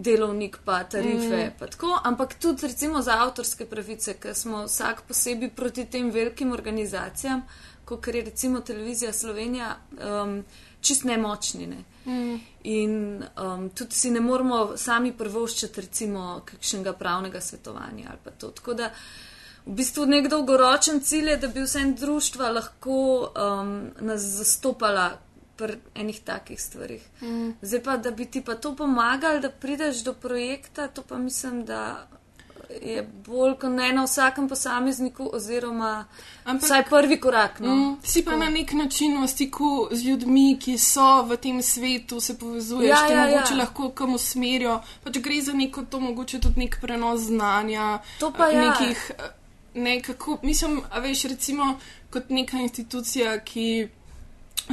delovnik 0.00 0.58
pa 0.64 0.84
tarife, 0.84 1.46
mm. 1.46 1.52
pa 1.58 1.66
tako, 1.66 1.98
ampak 2.04 2.34
tudi 2.40 2.66
recimo 2.66 3.02
za 3.02 3.18
avtorske 3.22 3.66
pravice, 3.66 4.14
ker 4.20 4.34
smo 4.34 4.64
vsak 4.64 5.02
posebej 5.08 5.50
proti 5.56 5.84
tem 5.84 6.10
velikim 6.10 6.52
organizacijam, 6.52 7.42
kot 7.84 8.06
je 8.06 8.22
recimo 8.24 8.60
televizija 8.60 9.12
Slovenija, 9.12 9.76
um, 10.22 10.44
čist 10.80 11.04
nemočni. 11.04 11.66
Ne? 11.66 11.84
Mm. 12.06 12.38
In 12.64 13.24
um, 13.36 13.70
tudi 13.70 13.94
si 13.94 14.10
ne 14.10 14.20
moramo 14.20 14.76
sami 14.76 15.12
prvoščiti 15.12 15.80
recimo 15.80 16.40
kakšnega 16.44 16.92
pravnega 16.92 17.40
svetovanja 17.40 18.08
ali 18.10 18.18
pa 18.24 18.30
to. 18.30 18.50
Tako 18.56 18.74
da 18.74 18.90
v 19.66 19.74
bistvu 19.76 20.06
nek 20.06 20.28
dolgoročen 20.32 21.00
cilj 21.04 21.34
je, 21.34 21.36
da 21.36 21.48
bi 21.48 21.64
vse 21.64 21.84
društva 22.00 22.50
lahko 22.50 23.00
um, 23.28 23.74
nas 24.00 24.22
zastopala 24.38 25.10
pri 25.60 25.74
enih 25.96 26.20
takih 26.22 26.60
stvarih. 26.60 27.04
Mm. 27.22 27.50
Zdaj 27.62 27.82
pa, 27.82 27.96
da 27.98 28.10
bi 28.12 28.26
ti 28.26 28.40
pa 28.42 28.54
to 28.56 28.72
pomagali, 28.74 29.40
da 29.40 29.50
prideš 29.52 30.00
do 30.02 30.14
projekta, 30.16 30.88
to 30.88 31.02
pa 31.04 31.18
mislim, 31.18 31.64
da 31.64 31.84
je 32.72 33.02
bolj 33.26 33.54
kot 33.54 33.72
ne 33.72 33.92
na 33.92 34.04
vsakem 34.04 34.48
posamezniku 34.48 35.30
oziroma 35.32 36.04
Ampak- 36.44 36.64
vsaj 36.64 36.84
prvi 36.84 37.16
korak. 37.18 37.60
No. 37.60 37.74
Mm, 37.74 37.96
si 38.04 38.22
pa 38.24 38.36
na 38.36 38.48
nek 38.48 38.72
način 38.72 39.16
v 39.18 39.26
stiku 39.28 39.70
z 39.90 40.04
ljudmi, 40.04 40.44
ki 40.56 40.78
so 40.78 41.22
v 41.24 41.36
tem 41.36 41.58
svetu, 41.62 42.20
se 42.20 42.38
povezuješ, 42.38 42.88
Ja, 42.90 43.06
te 43.08 43.14
ja, 43.14 43.26
mogoče 43.26 43.54
ja. 43.54 43.58
lahko 43.58 43.90
kam 43.90 44.14
usmerijo. 44.14 44.76
Pač 45.04 45.18
gre 45.18 45.40
za 45.42 45.52
neko 45.52 45.82
to, 45.84 46.00
mogoče 46.00 46.40
tudi 46.40 46.60
nek 46.60 46.78
prenos 46.80 47.20
znanja. 47.22 47.88
To 48.20 48.30
pa 48.30 48.48
eh, 48.48 48.54
ja. 48.54 48.62
Nekih, 48.62 49.10
eh, 49.10 49.30
nekako, 49.76 50.38
mislim, 50.42 50.80
a 50.90 50.98
veš, 51.00 51.24
recimo 51.26 51.74
kot 52.10 52.30
neka 52.30 52.56
institucija, 52.58 53.40
ki. 53.40 53.88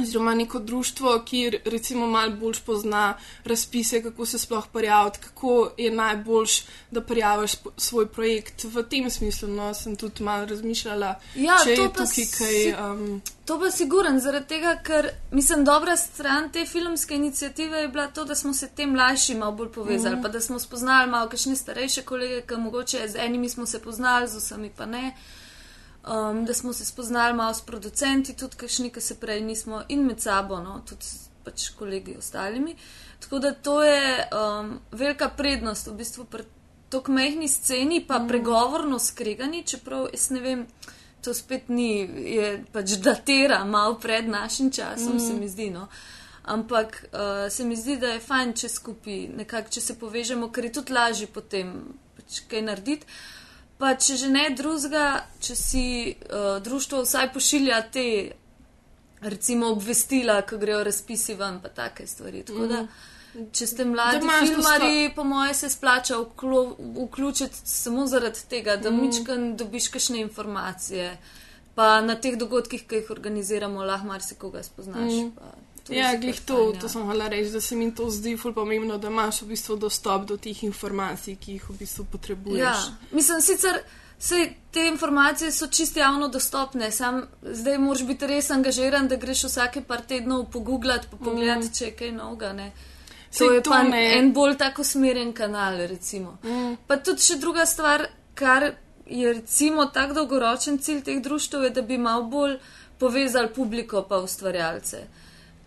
Oziroma 0.02 0.34
neko 0.34 0.58
društvo, 0.58 1.22
ki 1.26 1.58
recimo 1.64 2.06
malo 2.06 2.30
bolj 2.30 2.54
pozna 2.66 3.14
razpise, 3.44 4.02
kako 4.02 4.26
se 4.26 4.38
sploh 4.38 4.66
prijaviti, 4.72 5.18
kako 5.18 5.70
je 5.76 5.90
najboljš, 5.90 6.62
da 6.90 7.00
prijaviš 7.00 7.52
svoj 7.76 8.06
projekt. 8.06 8.64
V 8.64 8.82
tem 8.82 9.10
smislu 9.10 9.48
no, 9.48 9.74
sem 9.74 9.96
tudi 9.96 10.22
malo 10.22 10.44
razmišljala, 10.46 11.14
Ja, 11.34 11.56
če 11.64 11.70
je 11.70 11.76
tukaj 11.76 12.06
si- 12.06 12.30
kaj. 12.38 12.90
Um, 12.90 13.22
To 13.48 13.58
pa 13.60 13.70
siguren, 13.70 14.20
zaradi 14.20 14.46
tega, 14.46 14.74
ker 14.84 15.06
mislim, 15.30 15.64
dobra 15.64 15.96
stran 15.96 16.50
te 16.52 16.66
filmske 16.66 17.14
inicijative 17.14 17.78
je 17.78 17.88
bila 17.88 18.06
to, 18.06 18.24
da 18.24 18.34
smo 18.34 18.54
se 18.54 18.68
te 18.68 18.86
mlajši 18.86 19.34
malo 19.34 19.52
bolj 19.52 19.68
povezali, 19.72 20.16
mm. 20.16 20.22
pa 20.22 20.28
da 20.28 20.40
smo 20.40 20.58
spoznali 20.58 21.10
malo 21.10 21.28
kakšne 21.28 21.56
starejše 21.56 22.02
kolege, 22.02 22.42
ki 22.46 22.56
mogoče 22.56 23.08
z 23.08 23.16
enimi 23.16 23.48
smo 23.48 23.66
se 23.66 23.80
poznali, 23.82 24.28
z 24.28 24.36
vsemi 24.36 24.70
pa 24.76 24.86
ne. 24.86 25.14
Um, 26.08 26.44
da 26.44 26.54
smo 26.54 26.72
se 26.72 26.84
spoznali 26.84 27.34
malo 27.36 27.54
s 27.54 27.60
producenti, 27.60 28.36
tudi 28.36 28.56
kakšni, 28.56 28.90
ki 28.90 29.00
se 29.00 29.14
prej 29.20 29.42
nismo 29.44 29.82
in 29.88 30.06
med 30.06 30.22
sabo, 30.24 30.56
no, 30.64 30.78
tudi 30.88 31.04
pač 31.44 31.68
kolegi 31.76 32.14
ostalimi. 32.16 32.76
Tako 33.20 33.38
da 33.38 33.52
to 33.52 33.82
je 33.84 34.28
um, 34.32 34.78
velika 34.92 35.28
prednost 35.28 35.86
v 35.86 35.96
bistvu 35.98 36.24
pri 36.24 36.44
tako 36.88 37.12
mehni 37.12 37.48
sceni, 37.48 38.00
pa 38.06 38.18
mm. 38.18 38.28
pregovorno 38.28 38.98
skregani, 38.98 39.62
čeprav 39.66 40.08
jaz 40.12 40.30
ne 40.30 40.40
vem, 40.40 40.66
to 41.20 41.34
spet 41.34 41.68
ni, 41.68 41.90
je 42.32 42.52
pač 42.72 42.96
datira 43.04 43.64
malo 43.64 43.98
pred 44.00 44.28
našim 44.28 44.70
časom, 44.72 45.16
mm. 45.16 45.20
se 45.20 45.34
mi 45.34 45.48
zdi. 45.48 45.70
No. 45.70 45.88
Ampak 46.44 47.04
uh, 47.12 47.52
se 47.52 47.64
mi 47.64 47.76
zdi, 47.76 47.98
da 48.00 48.14
je 48.14 48.24
fajn, 48.24 48.54
če 48.56 48.68
skupaj 48.68 49.26
nekako, 49.42 49.76
če 49.76 49.80
se 49.80 49.98
povežemo, 50.00 50.48
ker 50.48 50.64
je 50.64 50.72
tudi 50.80 50.96
lažje 50.96 51.28
potem 51.28 51.74
pač 52.16 52.40
kaj 52.48 52.64
narediti. 52.64 53.18
Pa 53.78 53.94
če 53.94 54.16
že 54.18 54.28
ne 54.30 54.48
drugega, 54.58 55.04
če 55.40 55.54
si 55.54 55.84
uh, 56.10 56.58
društvo 56.62 57.04
vsaj 57.04 57.28
pošilja 57.34 57.82
te, 57.94 58.06
recimo, 59.22 59.70
obvestila, 59.74 60.40
ko 60.42 60.58
grejo 60.58 60.82
razpisi 60.88 61.36
ven, 61.38 61.60
pa 61.62 61.70
take 61.74 62.06
stvari. 62.10 62.42
Tako 62.48 62.66
da, 62.72 62.80
če 63.54 63.68
ste 63.70 63.86
mladi 63.86 64.26
filmari, 64.26 65.12
po 65.14 65.22
moje 65.24 65.54
se 65.54 65.70
splača 65.70 66.18
vklo, 66.24 66.64
vključiti 67.04 67.62
samo 67.70 68.06
zaradi 68.10 68.48
tega, 68.50 68.76
da 68.82 68.90
mm. 68.90 69.06
mičkan 69.06 69.48
dobiš 69.56 69.92
kakšne 69.94 70.24
informacije. 70.26 71.12
Pa 71.78 72.00
na 72.02 72.18
teh 72.18 72.34
dogodkih, 72.34 72.82
ki 72.90 73.04
jih 73.04 73.10
organiziramo, 73.14 73.86
lahko 73.86 74.10
marsikoga 74.10 74.66
spoznaš. 74.66 75.12
Mm. 75.22 75.30
pa 75.38 75.54
to 75.88 75.94
ja, 75.96 76.12
glih 76.20 76.40
to, 76.40 76.56
fajn, 76.56 76.74
ja. 76.74 76.80
to 76.80 76.88
sem 76.92 77.06
hola 77.08 77.28
reči, 77.28 77.52
da 77.52 77.60
se 77.60 77.76
mi 77.76 77.88
to 77.94 78.10
zdi 78.12 78.36
ful 78.36 78.52
pomembno, 78.54 78.98
da 78.98 79.08
imaš 79.08 79.42
v 79.42 79.54
bistvu 79.54 79.76
dostop 79.76 80.26
do 80.28 80.36
teh 80.36 80.64
informacij, 80.64 81.38
ki 81.40 81.56
jih 81.56 81.70
v 81.70 81.78
bistvu 81.80 82.04
potrebuješ. 82.12 82.60
Ja, 82.60 82.74
mislim, 83.12 83.40
sicer 83.40 83.80
sej, 84.18 84.50
te 84.70 84.86
informacije 84.88 85.52
so 85.52 85.66
čisto 85.66 86.00
javno 86.00 86.28
dostopne, 86.28 86.90
sam 86.90 87.22
zdaj 87.42 87.78
moraš 87.78 88.04
biti 88.06 88.26
res 88.26 88.50
angažiran, 88.50 89.08
da 89.08 89.16
greš 89.16 89.44
vsake 89.48 89.82
par 89.82 90.02
tednov 90.06 90.50
pogooglati, 90.52 91.08
pa 91.10 91.16
pogledati, 91.16 91.66
mm. 91.66 91.74
če 91.78 91.84
je 91.84 91.96
kaj 91.96 92.12
novega. 92.12 92.52
Ne. 92.52 92.72
To 93.28 93.38
Saj 93.38 93.54
je 93.54 93.62
to 93.62 93.70
pa 93.70 93.82
ne- 93.82 94.18
en 94.18 94.32
bolj 94.32 94.56
tako 94.56 94.84
smeren 94.84 95.32
kanal, 95.32 95.78
recimo. 95.86 96.38
Mm. 96.42 96.76
Pa 96.86 96.96
tudi 96.96 97.22
še 97.22 97.36
druga 97.36 97.66
stvar, 97.66 98.08
kar 98.34 98.72
je 99.06 99.32
recimo 99.32 99.86
tak 99.86 100.12
dolgoročen 100.12 100.78
cilj 100.78 101.02
teh 101.02 101.22
društv, 101.22 101.62
je, 101.64 101.70
da 101.70 101.82
bi 101.82 101.98
malo 101.98 102.22
bolj 102.22 102.58
povezali 102.98 103.52
publiko 103.54 104.02
pa 104.08 104.18
ustvarjalce. 104.18 105.06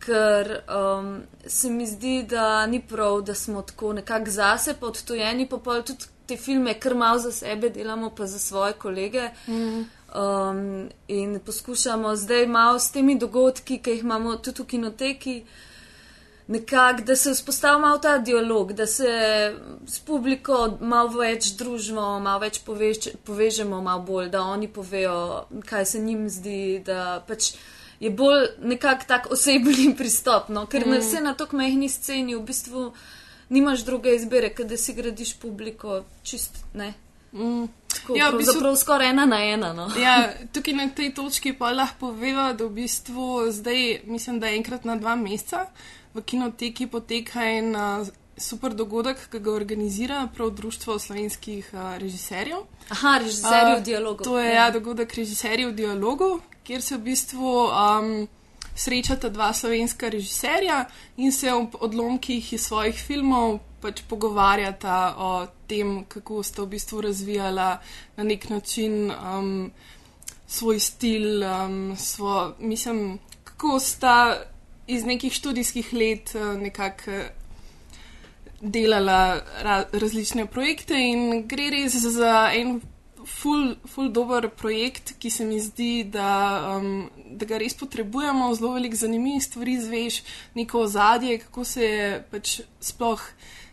Ker 0.02 0.48
um, 0.66 1.22
se 1.46 1.70
mi 1.70 1.86
zdi, 1.86 2.24
da 2.30 2.66
ni 2.66 2.82
prav, 2.82 3.22
da 3.22 3.36
smo 3.36 3.62
tako 3.62 3.94
nekako 3.94 4.32
zase, 4.32 4.74
pa 4.80 4.88
odtojeni, 4.88 5.46
pa 5.50 5.58
pol 5.58 5.84
tudi 5.86 6.10
te 6.26 6.38
filme 6.38 6.74
kar 6.80 6.96
malo 6.96 7.20
za 7.20 7.32
sebe 7.32 7.70
delamo, 7.70 8.10
pa 8.18 8.26
za 8.26 8.40
svoje 8.40 8.74
kolege. 8.74 9.30
Mm. 9.48 9.84
Um, 10.16 10.90
in 11.08 11.40
poskušamo 11.46 12.16
zdaj 12.16 12.48
malo 12.48 12.80
s 12.80 12.92
temi 12.92 13.18
dogodki, 13.20 13.78
ki 13.78 13.92
jih 13.92 14.04
imamo 14.04 14.36
tudi 14.36 14.64
v 14.64 14.66
kinoteki, 14.66 15.36
nekako, 16.48 17.04
da 17.08 17.16
se 17.16 17.32
vzpostavi 17.32 17.82
malo 17.82 17.98
ta 17.98 18.18
dialog, 18.18 18.74
da 18.74 18.88
se 18.88 19.12
s 19.88 20.00
publiko 20.00 20.78
malo 20.82 21.20
več 21.20 21.54
družimo, 21.56 22.20
malo 22.20 22.40
več 22.44 22.60
povež, 22.66 23.08
povežemo, 23.24 23.82
malo 23.82 24.04
bolj, 24.08 24.30
da 24.30 24.42
oni 24.42 24.68
povejo, 24.68 25.46
kaj 25.66 25.86
se 25.86 26.00
njim 26.00 26.30
zdi, 26.30 26.82
da 26.86 27.24
pač 27.28 27.54
je 28.02 28.10
bolj 28.10 28.48
nekako 28.60 29.06
tak 29.08 29.32
osebni 29.32 29.94
pristop, 30.00 30.50
no? 30.50 30.66
ker 30.66 30.88
mm. 30.88 31.00
vse 31.00 31.22
na 31.22 31.34
tako 31.38 31.62
mehni 31.62 31.90
sceni 31.90 32.36
v 32.36 32.42
bistvu 32.42 32.92
nimaš 33.50 33.86
druge 33.86 34.16
izbire, 34.16 34.50
ker 34.56 34.66
da 34.66 34.78
si 34.78 34.96
gradiš 34.98 35.36
publiko 35.40 36.02
čist, 36.24 36.64
ne. 36.74 36.94
Mm. 37.34 37.68
Tako, 37.88 38.16
Ja, 38.16 38.26
ja, 38.26 38.32
v 38.32 38.40
bistvu- 38.40 38.58
pravzaprav 38.58 38.76
skoraj 38.76 39.10
ena 39.10 39.26
na 39.26 39.44
ena. 39.46 39.74
No? 39.74 39.88
Ja, 40.06 40.34
tukaj 40.54 40.74
na 40.74 40.88
tej 40.90 41.14
točki 41.14 41.54
pa 41.54 41.72
lahko 41.72 42.12
poveva, 42.12 42.52
da 42.54 42.66
v 42.66 42.82
bistvu 42.82 43.52
zdaj, 43.52 44.02
mislim, 44.10 44.40
da 44.40 44.50
enkrat 44.50 44.86
na 44.86 44.96
dva 44.96 45.16
meseca 45.16 45.68
v 46.14 46.24
kinoteki 46.26 46.88
poteka 46.88 47.46
en 47.46 47.76
super 48.42 48.74
dogodek, 48.74 49.28
ki 49.32 49.40
ga 49.40 49.52
organizira 49.52 50.28
prav 50.36 50.50
Društvo 50.58 51.00
slovenskih 51.00 51.70
a, 51.74 51.98
režiserjev. 51.98 52.64
Aha, 52.90 53.18
režiserji 53.22 53.76
A, 53.76 53.78
v 53.78 53.84
dialogu. 53.84 54.24
To 54.24 54.40
je 54.40 54.54
ja, 54.54 54.72
dogodek 54.72 55.14
režiserjev 55.14 55.70
v 55.72 55.76
dialogu, 55.76 56.40
kjer 56.72 56.82
se 56.82 56.96
v 56.96 57.04
bistvu 57.04 57.54
um, 57.68 58.28
srečata 58.76 59.30
dva 59.30 59.50
slovenska 59.54 60.10
režiserja 60.10 60.86
in 61.18 61.32
se 61.32 61.52
ob 61.52 61.76
odlomkih 61.76 62.54
iz 62.54 62.64
svojih 62.64 62.96
filmov 62.96 63.58
pač 63.84 64.00
pogovarjata 64.08 65.16
o 65.20 65.32
tem, 65.68 66.06
kako 66.08 66.40
sta 66.44 66.64
v 66.64 66.72
bistvu 66.78 67.02
razvijala 67.04 67.82
na 68.16 68.24
nek 68.24 68.48
način 68.50 69.12
um, 69.12 69.72
svoj 70.48 70.80
stil, 70.80 71.44
um, 71.44 71.98
svo, 71.98 72.56
mislim, 72.60 73.20
kako 73.44 73.80
sta 73.80 74.16
iz 74.88 75.04
nekih 75.04 75.34
študijskih 75.34 75.94
let 75.94 76.32
uh, 76.36 76.56
nekako 76.56 77.20
delala 78.62 79.42
ra 79.60 79.84
različne 79.92 80.46
projekte 80.46 80.96
in 80.96 81.44
gre 81.52 81.68
res 81.76 82.00
za 82.00 82.48
en 82.56 82.80
ful, 83.26 83.76
ful 83.88 84.12
dober 84.12 84.50
projekt, 84.50 85.16
ki 85.20 85.30
se 85.30 85.46
mi 85.46 85.60
zdi, 85.60 86.04
da, 86.04 86.78
um, 86.78 87.10
da 87.38 87.46
ga 87.46 87.60
res 87.62 87.76
potrebujemo, 87.78 88.52
zelo 88.56 88.74
veliko 88.76 88.96
zanimivih 88.96 89.44
stvari 89.44 89.80
zveš, 89.82 90.22
neko 90.56 90.86
ozadje, 90.88 91.40
kako 91.46 91.66
se 91.66 91.86
je 91.86 92.12
pač 92.32 92.60
sploh 92.80 93.24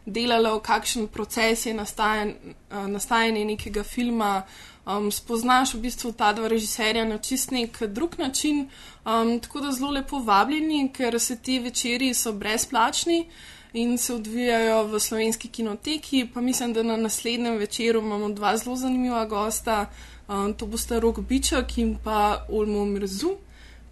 delalo, 0.06 0.56
kakšen 0.64 1.08
proces 1.12 1.66
je 1.66 1.74
nastajan, 1.74 2.34
uh, 2.70 2.86
nastajanje 2.88 3.44
nekega 3.54 3.84
filma. 3.84 4.42
Um, 4.88 5.10
spoznaš 5.12 5.74
v 5.74 5.82
bistvu 5.84 6.14
ta 6.16 6.30
dva 6.32 6.48
režiserja 6.48 7.02
na 7.04 7.18
čist 7.20 7.50
nek 7.52 7.82
drug 7.92 8.14
način, 8.18 8.70
um, 9.04 9.34
tako 9.40 9.60
da 9.60 9.72
zelo 9.76 9.90
lepo 9.92 10.22
vabljeni, 10.24 10.88
ker 10.96 11.20
se 11.20 11.36
ti 11.36 11.58
večeri 11.60 12.14
so 12.14 12.32
brezplačni 12.32 13.26
in 13.72 13.98
se 13.98 14.14
odvijajo 14.14 14.86
v 14.86 15.00
slovenski 15.00 15.48
kinoteki. 15.48 16.28
Pa 16.34 16.40
mislim, 16.40 16.72
da 16.72 16.82
na 16.82 16.96
naslednjem 16.96 17.56
večeru 17.56 18.00
imamo 18.00 18.28
dva 18.28 18.56
zelo 18.56 18.76
zanimiva 18.76 19.24
gosta. 19.24 19.86
Um, 20.28 20.54
to 20.54 20.66
bosta 20.66 20.98
Rok 20.98 21.18
Bičak 21.18 21.78
in 21.78 21.96
pa 22.04 22.46
Olmo 22.48 22.84
Mrzu. 22.84 23.36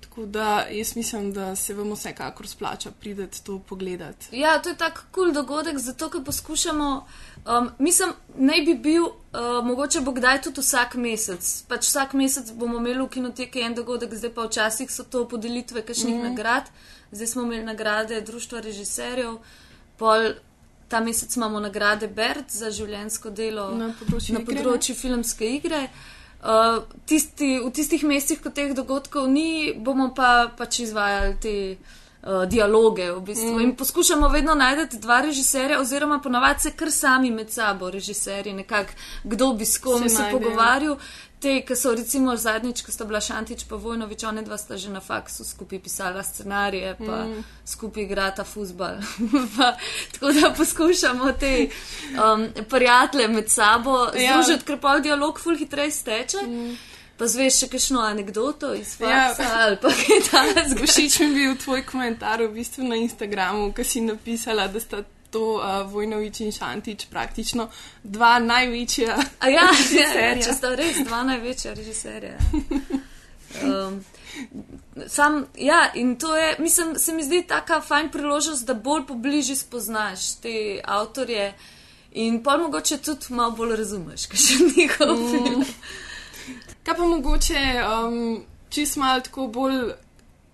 Tako 0.01 0.27
da 0.27 0.67
jaz 0.71 0.97
mislim, 0.97 1.33
da 1.33 1.57
se 1.57 1.75
vam 1.75 1.93
vsekakor 1.93 2.49
splača 2.49 2.91
prideti 2.91 3.45
to 3.45 3.59
pogledati. 3.59 4.27
Ja, 4.33 4.63
to 4.63 4.69
je 4.69 4.77
tak 4.77 5.05
kul 5.13 5.25
cool 5.25 5.33
dogodek, 5.33 5.79
zato 5.79 6.11
ker 6.11 6.25
poskušamo. 6.25 7.07
Um, 7.47 7.71
mislim, 7.79 8.13
naj 8.35 8.61
bi 8.61 8.75
bil, 8.75 9.05
uh, 9.05 9.65
mogoče 9.65 10.01
bo 10.01 10.13
kdaj 10.13 10.43
tudi 10.43 10.61
vsak 10.61 10.95
mesec. 10.95 11.63
Pač 11.69 11.85
vsak 11.85 12.13
mesec 12.13 12.53
bomo 12.53 12.79
imeli 12.79 13.03
v 13.03 13.09
kinoteki 13.09 13.61
en 13.61 13.75
dogodek, 13.75 14.15
zdaj 14.15 14.33
pa 14.35 14.47
včasih 14.47 14.91
so 14.91 15.05
to 15.05 15.29
podelitve 15.29 15.83
kakšnih 15.83 16.15
mm. 16.15 16.21
-hmm. 16.21 16.29
nagrad. 16.29 16.65
Zdaj 17.13 17.27
smo 17.27 17.43
imeli 17.43 17.65
nagrade 17.65 18.21
Društva 18.21 18.61
režiserjev, 18.61 19.37
pol 19.99 20.35
ta 20.89 21.01
mesec 21.01 21.37
imamo 21.37 21.61
nagrade 21.61 22.09
Bert 22.09 22.51
za 22.51 22.71
življensko 22.71 23.31
delo 23.31 23.71
Na 23.75 23.91
področju 23.99 24.37
na 24.37 24.43
igre, 24.45 24.55
področju 24.55 24.95
filmske 24.95 25.49
igre. 25.59 25.89
Uh, 26.47 26.85
tisti, 27.09 27.57
v 27.59 27.71
tistih 27.75 28.05
mestih, 28.07 28.39
ko 28.39 28.53
teh 28.55 28.71
dogodkov 28.77 29.27
ni, 29.27 29.73
bomo 29.75 30.13
pa 30.15 30.53
pač 30.55 30.79
izvajali 30.85 31.33
te 31.43 31.55
uh, 31.75 32.45
dialoge 32.47 33.09
v 33.11 33.23
bistvu. 33.25 33.55
Mm. 33.57 33.65
In 33.65 33.73
poskušamo 33.81 34.29
vedno 34.31 34.55
najti 34.55 35.01
dva 35.03 35.23
režiserja, 35.27 35.81
oziroma 35.83 36.21
ponavadi 36.23 36.69
se 36.69 36.75
kar 36.79 36.93
sami 36.93 37.33
med 37.35 37.51
sabo 37.51 37.91
režiserji, 37.91 38.55
nekako 38.55 38.95
kdo 39.25 39.53
bi 39.59 39.67
s 39.67 39.83
kom 39.83 40.07
Se 40.07 40.15
se, 40.17 40.29
pogovarjal. 40.31 41.01
Te, 41.47 41.61
ki 41.63 41.77
so 41.79 41.93
recimo 41.95 42.33
zadnjič, 42.37 42.81
ko 42.83 42.91
sta 42.91 43.05
bila 43.07 43.21
Šantič 43.23 43.69
pa 43.71 43.77
Vojnovič, 43.79 44.25
one 44.27 44.43
dva 44.43 44.57
sta 44.59 44.75
že 44.75 44.91
na 44.91 44.99
faksu 45.01 45.45
skupaj 45.47 45.79
pisala 45.79 46.25
scenarije, 46.27 46.97
pa 46.99 47.21
mm. 47.23 47.45
skupaj 47.63 48.03
igrata 48.03 48.45
fusbal. 48.45 48.99
tako 50.13 50.33
da 50.33 50.51
poskušamo 50.57 51.33
te 51.39 51.69
um, 52.19 52.49
prijatelje 52.69 53.29
med 53.29 53.51
sabo 53.51 54.11
Ja. 54.19 54.43
združiti, 54.43 54.65
ker 54.65 54.81
pa 54.81 54.99
dialog 54.99 55.39
ful 55.41 55.55
hitreje 55.57 55.91
steče. 55.91 56.43
Mm. 56.47 56.77
Pa 57.17 57.31
zveš 57.31 57.61
še 57.63 57.69
kakšno 57.73 58.03
anegdoto 58.03 58.75
iz 58.75 58.97
faksa 58.99 59.43
ja. 59.47 59.61
ali 59.63 59.79
pa 59.83 59.95
kaj 59.95 60.25
takega. 60.31 60.83
Všeč 60.83 61.21
mi 61.21 61.27
je 61.27 61.35
bil 61.35 61.55
tvoj 61.63 61.87
komentar 61.87 62.43
v 62.43 62.51
bistvu 62.59 62.91
na 62.91 62.99
Instagramu, 62.99 63.71
ki 63.73 63.85
si 63.85 64.03
napisala, 64.03 64.67
da 64.67 64.83
sta 64.83 65.07
to 65.37 65.61
uh, 65.61 65.85
Vojnovič 65.93 66.41
in 66.41 66.53
Šantič 66.53 67.07
praktično 67.13 67.69
dva 68.03 68.39
največja. 68.39 69.17
A 69.39 69.49
ja, 69.53 69.61
ja, 69.61 69.71
režiserja. 69.71 70.37
če 70.47 70.55
sta 70.57 70.73
res 70.81 71.03
dva 71.05 71.21
največja 71.29 71.75
režiserja. 71.77 72.39
Um, 73.63 74.01
sam, 75.07 75.45
ja, 75.61 75.91
in 75.95 76.17
to 76.17 76.37
je, 76.37 76.57
mislim, 76.59 76.97
se 76.99 77.13
mi 77.13 77.25
zdi 77.25 77.43
taka 77.49 77.81
fajn 77.81 78.09
priložnost, 78.13 78.65
da 78.67 78.75
bolj 78.75 79.05
pobliže 79.07 79.57
spoznaš 79.57 80.35
te 80.41 80.81
avtorje 80.85 81.53
in 82.13 82.41
pa 82.43 82.57
mogoče 82.57 82.99
tudi 83.05 83.37
malo 83.37 83.53
bolj 83.61 83.77
razumeš, 83.77 84.27
kaj 84.33 84.41
še 84.41 84.59
njihov 84.73 85.15
mm. 85.21 85.65
Kaj 86.87 86.97
pa 86.97 87.05
mogoče 87.05 87.63
um, 87.85 88.45
čist 88.73 88.97
malo 88.97 89.21
tako 89.21 89.51
bolj 89.53 89.93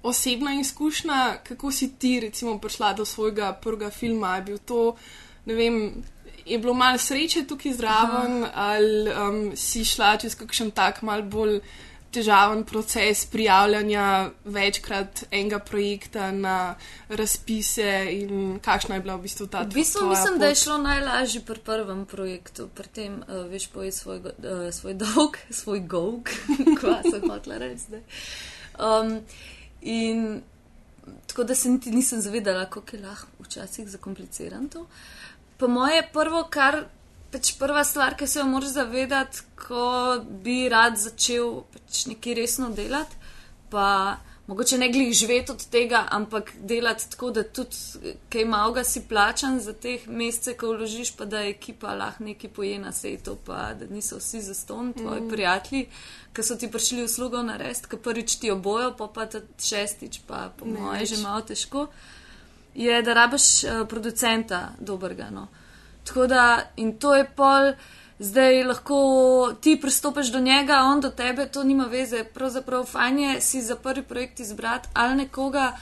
osebna 0.02 0.54
izkušnja, 0.60 1.36
kako 1.44 1.72
si 1.72 1.92
ti 1.98 2.20
recimo 2.20 2.58
prišla 2.58 2.92
do 2.92 3.04
svojega 3.04 3.52
prvega 3.52 3.90
filma? 3.90 4.36
Je 4.36 4.42
bil 4.42 4.58
to, 4.58 4.96
ne 5.44 5.54
vem, 5.54 6.04
je 6.46 6.58
bilo 6.58 6.74
malo 6.74 6.98
sreče 6.98 7.46
tukaj 7.46 7.72
zraven 7.72 8.44
ali 8.54 9.10
um, 9.10 9.56
si 9.56 9.84
šla 9.84 10.16
čez 10.16 10.34
kakšen 10.34 10.70
tak 10.70 11.02
mal 11.02 11.22
bolj 11.22 11.60
težaven 12.12 12.64
proces 12.64 13.26
prijavljanja 13.26 14.30
večkrat 14.44 15.24
enega 15.30 15.58
projekta 15.58 16.30
na 16.32 16.74
razpise 17.08 18.06
in 18.10 18.58
kakšna 18.64 18.94
je 18.94 19.00
bila 19.00 19.16
v 19.16 19.22
bistvu 19.22 19.46
ta 19.46 19.62
V 19.62 19.74
bistvu 19.74 20.08
mislim, 20.08 20.34
pot? 20.34 20.40
da 20.40 20.46
je 20.46 20.54
šlo 20.54 20.78
najlažje 20.78 21.40
pri 21.40 21.60
prvem 21.64 22.04
projektu, 22.06 22.68
pri 22.74 22.88
tem, 22.88 23.14
uh, 23.28 23.46
veš, 23.50 23.66
poje 23.72 23.92
svoj, 23.92 24.18
uh, 24.18 24.68
svoj 24.72 24.94
dolg, 24.94 25.38
svoj 25.62 25.80
golg, 25.80 26.28
kva 26.80 27.00
sem 27.02 27.24
hotela 27.30 27.58
reči 27.58 27.88
zdaj. 27.88 28.04
Um, 28.76 29.18
in 29.82 30.42
tako 31.26 31.44
da 31.44 31.54
se 31.54 31.70
niti 31.70 31.90
nisem 31.90 32.20
zavedala, 32.20 32.70
kako 32.70 32.96
je 32.96 33.02
lahko 33.02 33.44
včasih 33.44 33.88
zakompliciran 33.88 34.68
to. 34.68 34.86
Po 35.56 35.68
moje 35.68 36.02
prvo, 36.12 36.44
kar 36.50 36.84
pač 37.32 37.54
prva 37.58 37.84
stvar, 37.84 38.16
ki 38.16 38.26
se 38.26 38.38
jo 38.38 38.46
moraš 38.46 38.74
zavedati, 38.76 39.42
ko 39.56 40.20
bi 40.44 40.68
rad 40.68 40.98
začel 41.00 41.62
pač 41.72 42.06
nekaj 42.06 42.34
resno 42.34 42.68
delati, 42.70 43.16
pa 43.70 44.16
mogoče 44.52 44.78
ne 44.78 44.88
glih 44.92 45.12
živeti 45.16 45.52
od 45.52 45.64
tega, 45.66 46.06
ampak 46.10 46.52
delati 46.60 47.10
tako, 47.10 47.30
da 47.30 47.42
tudi 47.42 47.76
kaj 48.28 48.44
malega 48.44 48.84
si 48.84 49.00
plačan 49.08 49.60
za 49.60 49.72
teh 49.72 50.04
mesece, 50.08 50.52
ko 50.60 50.74
vložiš, 50.74 51.14
pa 51.16 51.24
da 51.24 51.40
je 51.40 51.54
ekipa 51.54 51.94
lahko 51.96 52.24
nekaj 52.24 52.50
poje 52.50 52.78
na 52.78 52.92
svetu, 52.92 53.36
pa 53.46 53.72
da 53.74 53.88
niso 53.90 54.18
vsi 54.20 54.42
zaston, 54.42 54.92
tvoji 54.92 55.20
mm. 55.20 55.30
prijatelji, 55.30 55.86
ki 56.36 56.42
so 56.42 56.56
ti 56.56 56.70
prišli 56.70 57.04
uslugo 57.04 57.42
narediti, 57.42 57.88
ki 57.88 57.96
prvič 57.96 58.36
ti 58.36 58.50
obojo, 58.50 58.92
pa 58.98 59.08
pa 59.08 59.26
šestič, 59.58 60.20
pa 60.26 60.50
po 60.58 60.68
Ne 60.68 60.80
moje 60.80 61.00
več. 61.00 61.14
že 61.14 61.22
malo 61.22 61.40
težko, 61.40 61.86
je, 62.74 63.02
da 63.02 63.14
rabiš 63.14 63.48
uh, 63.64 63.88
producenta 63.88 64.68
dobrega. 64.80 65.30
No. 65.30 65.48
Tako 66.04 66.26
da, 66.26 66.44
in 66.76 66.98
to 66.98 67.14
je 67.14 67.24
pol, 67.24 67.72
zdaj 68.22 68.64
lahko 68.64 68.98
ti 69.60 69.78
pristopiš 69.80 70.32
do 70.32 70.40
njega, 70.40 70.78
on 70.78 71.00
do 71.00 71.10
tebe, 71.10 71.46
to 71.46 71.64
nima 71.64 71.84
veze. 71.84 72.24
Pravzaprav 72.24 72.84
fajn 72.84 73.18
je 73.18 73.40
si 73.40 73.62
za 73.62 73.76
prvi 73.76 74.02
projekt 74.02 74.40
izbrati 74.40 74.88
ali 74.94 75.16
nekoga, 75.16 75.76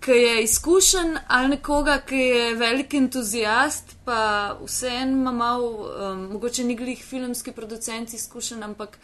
ki 0.00 0.10
je 0.10 0.42
izkušen, 0.42 1.18
ali 1.28 1.48
nekoga, 1.48 1.98
ki 2.06 2.16
je 2.16 2.54
velik 2.54 2.94
entuzijast, 2.94 3.96
pa 4.04 4.56
vseeno 4.64 5.12
ima 5.12 5.32
malo, 5.32 5.70
um, 6.12 6.28
mogoče 6.32 6.64
ni 6.64 6.76
glih 6.76 7.04
filmski 7.04 7.52
producent 7.52 8.14
izkušen, 8.14 8.62
ampak 8.62 8.98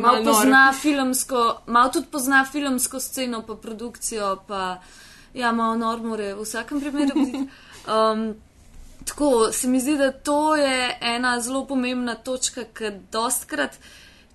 malo 0.00 0.24
pozna 0.24 0.72
filmsko, 0.82 1.60
malo 1.66 1.90
tudi 1.90 2.06
pozna 2.10 2.44
filmsko 2.52 3.00
sceno, 3.00 3.42
pa 3.46 3.54
produkcijo, 3.54 4.36
pa 4.48 4.80
ja, 5.34 5.52
malo 5.52 5.76
nor 5.76 6.02
more 6.02 6.34
v 6.34 6.42
vsakem 6.42 6.80
primeru. 6.80 7.14
Um, 7.80 8.34
Tako 9.04 9.52
se 9.52 9.68
mi 9.68 9.80
zdi, 9.80 9.96
da 9.96 10.12
to 10.12 10.56
je 10.56 10.98
ena 11.00 11.40
zelo 11.40 11.64
pomembna 11.66 12.14
točka, 12.14 12.64
ker 12.74 13.00
dostkrat, 13.12 13.78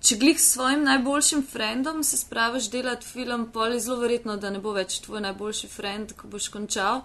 če 0.00 0.16
glih 0.16 0.40
s 0.40 0.52
svojim 0.52 0.84
najboljšim 0.84 1.46
frendom 1.52 2.02
se 2.04 2.16
spraviš 2.16 2.70
delati 2.70 3.06
film, 3.06 3.48
pol 3.52 3.72
je 3.72 3.80
zelo 3.80 4.00
verjetno, 4.02 4.36
da 4.36 4.50
ne 4.50 4.58
bo 4.58 4.74
več 4.76 5.00
tvoj 5.06 5.22
najboljši 5.28 5.70
frend, 5.70 6.16
ko 6.18 6.28
boš 6.28 6.48
končal. 6.54 7.02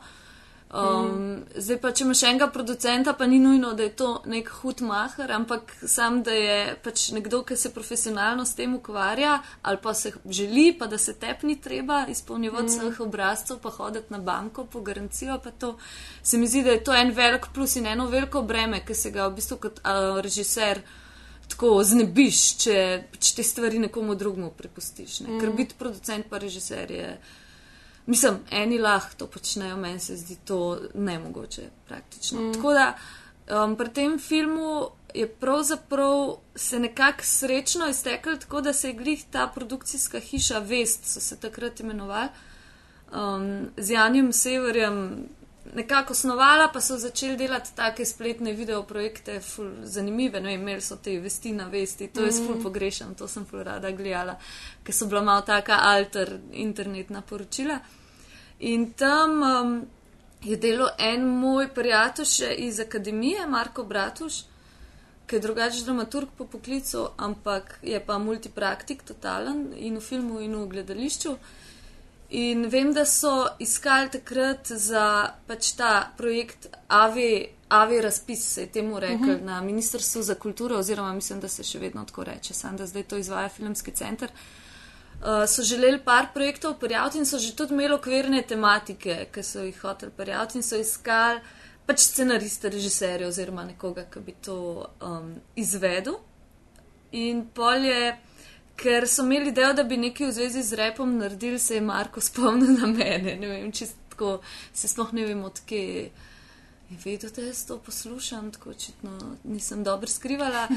Um, 0.73 1.05
mm. 1.05 1.43
Zdaj 1.55 1.77
pa, 1.83 1.89
če 1.91 2.05
imaš 2.05 2.21
enega 2.29 2.45
producenta, 2.47 3.11
pa 3.19 3.25
ni 3.27 3.41
nujno, 3.43 3.73
da 3.75 3.83
je 3.83 3.91
to 3.99 4.11
nek 4.31 4.47
hud 4.61 4.79
mahar, 4.87 5.33
ampak 5.35 5.73
sam, 5.83 6.21
da 6.23 6.31
je 6.31 6.77
pač 6.83 7.09
nekdo, 7.11 7.41
ki 7.43 7.57
se 7.59 7.73
profesionalno 7.75 8.45
s 8.47 8.55
tem 8.55 8.71
ukvarja 8.77 9.33
ali 9.67 9.81
pa 9.83 9.93
se 9.93 10.13
želi, 10.29 10.71
pa 10.79 10.87
da 10.87 10.97
se 10.97 11.17
tep 11.19 11.43
ni 11.43 11.57
treba 11.61 12.05
izpolnjevati 12.07 12.71
mm. 12.71 12.77
vseh 12.77 13.03
obrazcev, 13.03 13.59
pa 13.59 13.69
hoditi 13.69 14.15
na 14.15 14.21
banko 14.23 14.65
po 14.65 14.81
garancijo, 14.81 15.41
pa 15.43 15.51
to 15.51 15.75
se 16.23 16.37
mi 16.37 16.47
zdi, 16.47 16.63
da 16.63 16.77
je 16.77 16.83
to 16.83 16.95
en 16.95 17.11
velik 17.11 17.51
plus 17.53 17.75
in 17.75 17.91
eno 17.91 18.07
veliko 18.07 18.41
breme, 18.41 18.85
ki 18.85 18.95
se 18.95 19.11
ga 19.11 19.27
v 19.27 19.35
bistvu 19.41 19.59
kot 19.67 19.83
uh, 19.83 20.21
režiser 20.23 20.79
tako 21.51 21.81
znebiš, 21.83 22.41
če, 22.63 22.79
če 23.19 23.35
te 23.35 23.43
stvari 23.43 23.79
nekomu 23.89 24.15
drugemu 24.15 24.53
prepustiš. 24.55 25.19
Ne? 25.25 25.33
Mm. 25.33 25.39
Ker 25.43 25.55
biti 25.57 25.75
producent 25.75 26.31
pa 26.31 26.39
režiser 26.39 26.91
je. 26.95 27.13
Mislim, 28.11 28.39
eni 28.51 28.77
lahko 28.79 29.15
to 29.17 29.27
počnejo, 29.27 29.77
meni 29.77 29.99
se 29.99 30.15
zdi 30.19 30.35
to 30.45 30.79
nemogoče 30.93 31.69
praktično. 31.87 32.41
Mm. 32.41 32.53
Tako 32.53 32.73
da 32.73 32.87
um, 33.63 33.75
pri 33.75 33.89
tem 33.93 34.17
filmu 34.19 34.89
je 35.13 35.27
pravzaprav 35.27 36.35
se 36.55 36.79
nekako 36.79 37.23
srečno 37.23 37.87
iztekel, 37.87 38.37
tako 38.37 38.61
da 38.61 38.73
se 38.73 38.89
je 38.89 38.93
glih 38.93 39.23
ta 39.31 39.47
produkcijska 39.47 40.19
hiša 40.19 40.59
Vest, 40.59 41.05
so 41.05 41.19
se 41.19 41.39
takrat 41.39 41.79
imenovali, 41.79 42.29
um, 43.13 43.69
z 43.77 43.91
Janjem 43.91 44.33
Severjem 44.33 45.29
nekako 45.75 46.13
osnovala, 46.13 46.67
pa 46.73 46.81
so 46.81 46.97
začeli 46.97 47.37
delati 47.37 47.75
take 47.75 48.05
spletne 48.05 48.53
videoprojekte, 48.53 49.39
ful 49.39 49.71
zanimive. 49.83 50.41
No, 50.41 50.49
imeli 50.49 50.81
so 50.81 50.95
te 50.95 51.15
vesti 51.19 51.51
na 51.51 51.67
vesti, 51.67 52.07
to 52.07 52.25
jaz 52.25 52.41
ful 52.45 52.59
pogrešam, 52.63 53.15
to 53.15 53.27
sem 53.27 53.45
ful 53.45 53.63
rada 53.63 53.91
gledala, 53.91 54.35
ker 54.83 54.95
so 54.95 55.07
bila 55.07 55.21
malo 55.21 55.41
taka 55.47 55.79
alter 55.93 56.39
internetna 56.51 57.21
poročila. 57.21 57.79
In 58.61 58.93
tam 58.93 59.41
um, 59.41 59.85
je 60.41 60.57
delo 60.57 60.89
en 60.97 61.25
moj 61.25 61.67
prijatelj 61.73 62.27
še 62.29 62.49
iz 62.67 62.79
akademije, 62.79 63.47
Marko 63.49 63.83
Bratuš, 63.83 64.43
ki 65.25 65.35
je 65.35 65.41
drugačen 65.41 65.87
dramaturg 65.87 66.29
po 66.37 66.45
poklicu, 66.45 67.07
ampak 67.17 67.79
je 67.81 67.99
pa 68.05 68.19
multipraktik, 68.21 69.01
totalen 69.07 69.71
in 69.77 69.97
v 69.97 70.03
filmu, 70.05 70.39
in 70.45 70.55
v 70.59 70.67
gledališču. 70.75 71.35
In 72.37 72.67
vem, 72.71 72.93
da 72.93 73.05
so 73.05 73.33
iskali 73.59 74.11
takrat 74.13 74.69
za 74.77 75.05
pač 75.47 75.73
ta 75.75 76.11
projekt 76.17 76.69
AV, 76.87 77.17
AV 77.69 77.97
razpis, 78.05 78.45
se 78.53 78.67
je 78.67 78.71
temu 78.77 78.99
rekel, 78.99 79.35
uh 79.35 79.41
-huh. 79.41 79.45
na 79.45 79.61
Ministrstvu 79.61 80.21
za 80.21 80.35
kulturo, 80.35 80.77
oziroma 80.77 81.13
mislim, 81.13 81.39
da 81.39 81.47
se 81.47 81.63
še 81.63 81.79
vedno 81.79 82.05
tako 82.05 82.23
reče, 82.23 82.53
samo 82.53 82.77
da 82.77 82.85
zdaj 82.85 83.03
to 83.03 83.17
izvaja 83.17 83.49
filmski 83.49 83.91
center. 83.91 84.29
uh, 84.29 84.60
so 85.21 85.63
želeli 85.63 85.99
par 86.03 86.31
projektov 86.33 86.79
prijaviti 86.79 87.17
in 87.17 87.25
so 87.25 87.39
že 87.39 87.55
tudi 87.55 87.73
imeli 87.73 87.93
okvirne 87.93 88.41
tematike, 88.41 89.27
ki 89.33 89.43
so 89.43 89.65
jih 89.65 89.81
hoteli 89.81 90.11
prijaviti 90.17 90.57
in 90.57 90.63
so 90.63 90.77
iskali 90.77 91.39
pač 91.85 91.99
scenariste, 91.99 92.69
režiserje 92.69 93.27
oziroma 93.27 93.65
nekoga, 93.67 94.05
ki 94.11 94.19
bi 94.25 94.35
to 94.45 94.57
um, 95.01 95.33
izvedel. 95.55 96.19
In 97.11 97.43
pol 97.53 97.85
je, 97.85 98.11
ker 98.79 99.07
so 99.09 99.25
imeli 99.25 99.51
idejo, 99.51 99.73
da 99.75 99.83
bi 99.83 99.97
nekaj 99.99 100.29
v 100.29 100.35
zvezi 100.37 100.63
z 100.63 100.79
repom 100.79 101.17
naredili, 101.19 101.59
se 101.59 101.75
je 101.75 101.81
Marko 101.81 102.21
spomnil 102.21 102.77
na 102.77 102.87
mene. 102.87 103.35
Ne 103.35 103.47
vem, 103.47 103.71
čisto 103.71 103.97
tako, 104.13 104.37
se 104.73 104.87
sploh 104.87 105.11
ne 105.17 105.25
vem, 105.25 105.43
odkje 105.43 105.81
je 106.91 106.99
vedel, 107.03 107.33
da 107.35 107.49
jaz 107.49 107.65
to 107.67 107.79
poslušam, 107.79 108.51
tako 108.51 108.69
očitno 108.69 109.17
nisem 109.43 109.83
dobro 109.83 110.07
skrivala. 110.07 110.67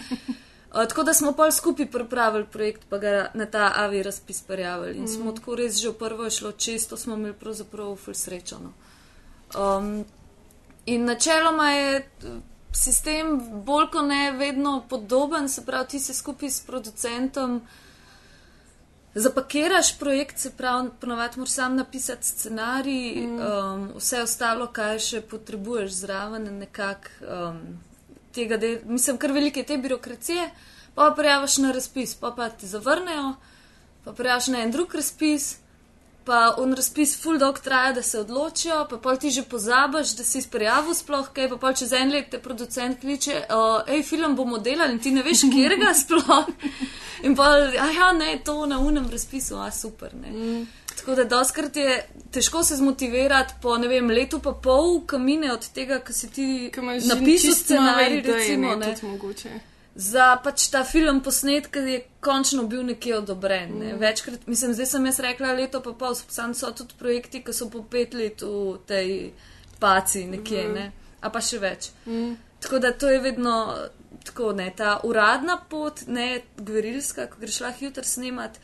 Uh, 0.74 0.88
tako 0.88 1.02
da 1.02 1.14
smo 1.14 1.32
pa 1.32 1.50
skupaj 1.50 1.86
pripravili 1.86 2.46
projekt, 2.46 2.82
pa 2.88 2.98
ga 2.98 3.30
na 3.34 3.46
ta 3.46 3.72
avi 3.76 4.02
razpis 4.02 4.42
prijavili. 4.42 4.96
In 4.96 5.08
smo 5.08 5.32
tako 5.32 5.54
res 5.54 5.78
že 5.78 5.88
v 5.88 5.98
prvo 5.98 6.30
šlo 6.30 6.52
često, 6.52 6.96
smo 6.96 7.14
imeli 7.14 7.34
pravzaprav 7.34 7.96
ful 7.96 8.14
srečano. 8.14 8.72
Um, 9.54 10.04
in 10.86 11.04
načeloma 11.04 11.70
je 11.70 11.96
eh, 11.96 12.04
sistem 12.72 13.40
bolj 13.64 13.86
kot 13.92 14.08
ne 14.08 14.32
vedno 14.32 14.82
podoben, 14.88 15.48
se 15.48 15.64
pravi, 15.66 15.88
ti 15.88 16.00
se 16.00 16.14
skupaj 16.14 16.50
s 16.50 16.60
producentom 16.60 17.62
zapakiraš 19.14 19.98
projekt, 19.98 20.38
se 20.38 20.50
pravi, 20.50 20.88
ponovadi 21.00 21.38
moraš 21.38 21.52
sam 21.52 21.76
napisati 21.76 22.26
scenarij, 22.26 23.26
mm. 23.26 23.38
um, 23.38 23.90
vse 23.96 24.22
ostalo, 24.22 24.66
kaj 24.66 24.98
še 24.98 25.20
potrebuješ 25.20 25.92
zraven, 25.92 26.48
nekako 26.58 27.08
um, 27.22 27.60
tega, 28.34 28.56
da 28.56 28.76
mislim, 28.84 29.18
kar 29.18 29.32
velike 29.32 29.62
te 29.62 29.76
birokracije, 29.78 30.50
pa 30.94 31.08
pa 31.08 31.14
prijaviš 31.16 31.58
na 31.58 31.72
razpis, 31.72 32.14
pa 32.14 32.30
pa 32.36 32.48
ti 32.48 32.66
zavrnejo, 32.66 33.34
pa 34.04 34.12
prijaviš 34.12 34.46
na 34.46 34.62
en 34.62 34.70
drug 34.70 34.94
razpis. 34.94 35.56
Pa 36.24 36.54
on 36.56 36.72
razpis 36.72 37.10
full 37.22 37.38
dog 37.38 37.58
traja, 37.60 37.92
da 37.92 38.02
se 38.02 38.20
odločijo, 38.20 38.86
pa 38.90 38.96
pol 38.96 39.16
ti 39.20 39.30
že 39.30 39.42
pozabiš, 39.42 40.14
da 40.16 40.24
si 40.24 40.38
izprijavil 40.38 40.94
sploh 40.94 41.26
kaj, 41.36 41.48
pa 41.48 41.58
pol 41.60 41.74
čez 41.76 41.92
en 41.92 42.12
let 42.12 42.30
te 42.30 42.38
producent 42.40 43.00
kliče, 43.00 43.42
hej, 43.88 44.02
film 44.02 44.36
bomo 44.36 44.58
delali 44.58 44.96
in 44.96 45.02
ti 45.04 45.12
ne 45.12 45.22
veš, 45.22 45.42
kjer 45.52 45.76
ga 45.82 45.92
sploh. 46.02 46.48
In 47.28 47.36
pa, 47.36 47.50
ja, 47.76 48.12
ne, 48.16 48.38
to 48.44 48.66
na 48.66 48.78
unem 48.80 49.10
razpisu, 49.12 49.58
a 49.60 49.68
super, 49.70 50.14
ne. 50.16 50.32
Mm. 50.32 50.64
Tako 50.96 51.14
da 51.14 51.24
doskrat 51.24 51.76
je 51.76 52.06
težko 52.32 52.64
se 52.64 52.76
zmotivirati 52.76 53.54
po, 53.62 53.76
vem, 53.76 54.10
letu 54.10 54.40
pa 54.42 54.52
pol 54.52 55.00
kamine 55.06 55.52
od 55.52 55.68
tega, 55.74 56.00
ko 56.00 56.12
si 56.12 56.30
ti 56.30 56.70
napisal 57.04 57.54
scenarij, 57.54 58.22
recimo, 58.22 58.76
ne, 58.76 58.86
ne. 58.86 59.60
Za 59.94 60.36
pač 60.42 60.68
ta 60.70 60.82
film 60.84 61.20
posnet, 61.22 61.68
ki 61.70 61.78
je 61.78 61.98
končno 62.20 62.64
bil 62.66 62.82
nekje 62.86 63.18
odobren. 63.18 63.76
Ne. 63.78 63.94
Večkrat, 64.00 64.46
mislim, 64.46 64.72
zdaj 64.74 64.86
sem 64.86 65.06
jaz 65.06 65.20
rekla 65.22 65.52
leto 65.54 65.82
pa 65.82 65.92
pol, 65.92 66.14
sam 66.14 66.54
so 66.54 66.72
tudi 66.74 66.98
projekti, 66.98 67.44
ki 67.44 67.52
so 67.52 67.70
po 67.70 67.84
pet 67.90 68.14
let 68.14 68.42
v 68.42 68.78
tej 68.86 69.12
paci 69.78 70.24
nekje, 70.26 70.64
ne. 70.74 70.88
A 71.20 71.30
pa 71.30 71.40
še 71.40 71.58
več. 71.62 71.90
Tako 72.60 72.78
da 72.78 72.92
to 72.92 73.10
je 73.10 73.20
vedno 73.20 73.54
tako, 74.24 74.52
ne, 74.52 74.72
ta 74.76 75.00
uradna 75.04 75.58
pot, 75.70 76.06
ne 76.06 76.40
gverilska, 76.56 77.28
ko 77.30 77.40
greš 77.40 77.60
lahko 77.60 77.84
jutri 77.84 78.08
snemat, 78.08 78.58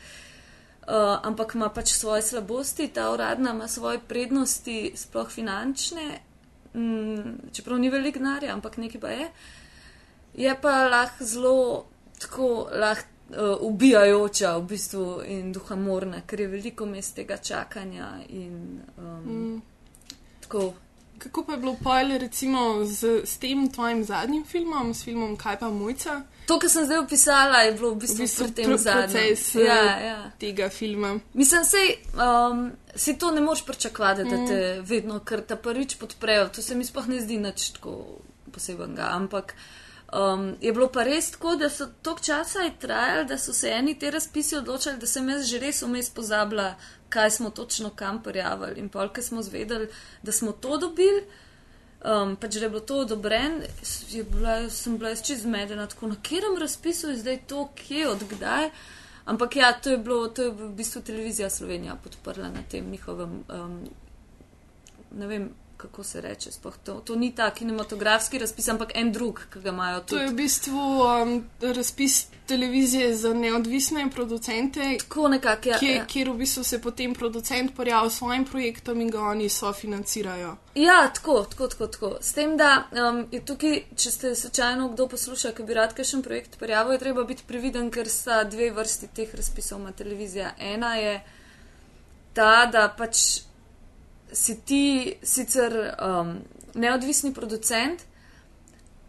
uh, 0.87 1.19
ampak 1.23 1.55
ima 1.55 1.69
pač 1.69 1.93
svoje 1.93 2.21
slabosti, 2.21 2.87
ta 2.87 3.11
uradna 3.11 3.51
ima 3.51 3.67
svoje 3.67 3.99
prednosti, 4.07 4.91
sploh 4.95 5.29
finančne, 5.29 6.19
mm, 6.73 7.53
čeprav 7.53 7.79
ni 7.79 7.89
velik 7.89 8.17
denarja, 8.17 8.53
ampak 8.53 8.77
nekaj 8.77 9.01
pa 9.01 9.07
je. 9.09 9.31
Je 10.33 10.57
pa 10.61 10.87
lahko 10.87 11.25
zelo 11.25 11.85
tako 12.19 12.69
lahko 12.71 13.09
uh, 13.31 13.57
ubijajoča 13.61 14.57
v 14.57 14.63
bistvu 14.67 15.21
in 15.25 15.51
duhamorna, 15.51 16.21
ker 16.27 16.41
je 16.41 16.47
veliko 16.47 16.85
mest 16.85 17.15
tega 17.15 17.37
čakanja 17.37 18.13
in 18.29 18.79
um, 18.97 19.25
mm. 19.25 19.61
tako. 20.41 20.73
Kako 21.21 21.43
pa 21.43 21.51
je 21.51 21.59
bilo 21.59 21.75
pojle 21.75 22.17
recimo 22.17 22.61
z, 22.85 23.21
s 23.23 23.37
tem 23.37 23.67
tvojim 23.69 24.03
zadnjim 24.03 24.45
filmom, 24.45 24.93
s 24.93 25.03
filmom 25.03 25.35
Kaj 25.37 25.59
pa 25.59 25.69
mojca? 25.69 26.21
To, 26.45 26.59
kar 26.59 26.69
sem 26.69 26.85
zdaj 26.85 26.97
opisala, 26.99 27.57
je 27.59 27.71
bilo 27.73 27.91
v 27.91 27.95
bistvu, 27.95 28.17
V 28.17 28.21
bistvu 28.21 28.45
pri 28.45 28.53
tem 28.53 28.65
pr- 28.67 28.77
zadnjem. 28.77 29.35
eh, 29.55 29.61
Ja, 29.61 29.99
ja. 29.99 30.31
tega 30.39 30.69
filma. 30.69 31.19
Mislim, 31.33 31.63
sej, 31.63 31.91
um, 32.15 32.63
si 32.95 33.13
to 33.15 33.31
ne 33.31 33.41
moreš 33.41 33.65
pričakovati, 33.65 34.23
da 34.23 34.39
te 34.47 34.57
vedno, 34.83 35.19
ker 35.19 35.41
te 35.41 35.55
prvič 35.57 35.95
podprejo. 35.95 36.49
To 36.49 36.61
se 36.61 36.75
mi 36.75 36.85
sploh 36.85 37.07
ne 37.07 37.21
zdi 37.21 37.37
nič 37.37 37.69
tako 37.69 38.17
posebnega. 38.51 39.07
Ampak 39.11 39.53
um, 40.09 40.55
je 40.61 40.73
bilo 40.73 40.87
pa 40.87 41.03
res 41.03 41.31
tako, 41.31 41.55
da 41.55 41.69
so 41.69 41.87
tok 42.01 42.21
časa 42.21 42.59
je 42.59 42.73
trajali, 42.79 43.25
da 43.25 43.37
so 43.37 43.53
se 43.53 43.69
eni 43.69 43.93
te 43.95 44.11
razpisi 44.11 44.55
odločali, 44.55 44.97
da 44.97 45.07
sem 45.07 45.29
jaz 45.29 45.45
že 45.45 45.59
res 45.59 45.81
vmes 45.81 46.09
pozabila, 46.09 46.75
kaj 47.11 47.31
smo 47.37 47.49
točno 47.49 47.91
kam 47.95 48.23
prijavili. 48.23 48.79
In 48.79 48.89
pol, 48.89 49.11
ker 49.13 49.23
smo 49.23 49.43
zvedeli, 49.43 49.89
da 50.23 50.31
smo 50.31 50.51
to 50.51 50.77
dobili. 50.77 51.23
Um, 52.01 52.33
pač, 52.35 52.55
da 52.57 52.65
je 52.65 52.69
bilo 52.69 52.81
to 52.81 52.95
odobren, 53.03 53.59
je 54.09 54.23
bila, 54.23 54.69
sem 54.73 54.97
bila 54.97 55.11
jaz 55.11 55.21
čez 55.21 55.43
medena, 55.45 55.85
tako 55.87 56.07
na 56.09 56.15
katerem 56.15 56.57
razpisu 56.57 57.11
je 57.11 57.17
zdaj 57.21 57.37
to, 57.47 57.67
kje, 57.77 58.07
odkdaj. 58.09 58.71
Ampak 59.25 59.55
ja, 59.55 59.69
to 59.73 59.93
je 59.93 59.97
bilo, 60.01 60.27
to 60.27 60.47
je 60.47 60.51
v 60.51 60.69
bistvu 60.75 61.01
televizija 61.05 61.49
Slovenija 61.49 61.95
podprla 62.03 62.49
na 62.49 62.63
tem 62.71 62.89
njihovem, 62.89 63.43
um, 63.53 63.77
ne 65.11 65.27
vem, 65.27 65.51
kako 65.81 66.03
se 66.03 66.21
reče, 66.21 66.51
sploh 66.51 66.77
to, 66.83 66.93
to 66.93 67.15
ni 67.15 67.31
ta 67.35 67.49
kinematografski 67.53 68.39
razpis, 68.39 68.67
ampak 68.67 68.91
en 68.95 69.11
drug, 69.11 69.41
ki 69.53 69.59
ga 69.59 69.69
imajo 69.69 69.99
To 69.99 70.17
je 70.17 70.27
v 70.27 70.33
bistvu 70.33 70.77
um, 70.77 71.33
razpis 71.61 72.27
televizije 72.47 73.15
za 73.15 73.33
neodvisne 73.33 74.09
producente, 74.11 74.97
Tako 74.99 75.27
nekako, 75.27 75.69
ja, 75.69 75.79
kjer, 75.79 75.95
ja. 75.95 76.05
kjer 76.05 76.29
v 76.29 76.37
bistvu 76.37 76.63
se 76.63 76.81
potem 76.81 77.13
producent 77.15 77.75
pojavi 77.75 78.09
s 78.09 78.17
svojim 78.17 78.45
projektom 78.45 79.01
in 79.01 79.09
ga 79.09 79.21
oni 79.21 79.49
sofinancirajo. 79.49 80.55
Ja, 80.75 81.11
tako, 81.15 81.45
tako, 81.49 81.67
tako, 81.67 81.87
tako. 81.87 82.15
S 82.21 82.33
tem, 82.33 82.57
da 82.57 82.87
um, 82.91 83.25
je 83.31 83.45
tukaj, 83.45 83.83
če 83.95 84.11
ste 84.11 84.35
slučajno 84.35 84.89
kdo 84.89 85.07
posluša, 85.07 85.51
ki 85.51 85.63
bi 85.63 85.73
rad 85.73 85.95
kakšen 85.95 86.21
projekt 86.23 86.59
prijavil, 86.59 86.93
je 86.93 86.99
treba 86.99 87.23
biti 87.23 87.43
previden, 87.47 87.91
ker 87.91 88.09
sta 88.09 88.43
dve 88.43 88.71
vrsti 88.71 89.07
teh 89.15 89.35
razpisov 89.35 89.81
na 89.81 89.91
televizija. 89.91 90.53
Ena 90.59 90.95
je 90.95 91.21
ta, 92.33 92.65
da 92.71 92.87
pač 92.97 93.41
si 94.31 94.61
ti 94.65 95.13
sicer 95.23 95.95
um, 96.01 96.39
neodvisni 96.73 97.33
producent, 97.33 98.01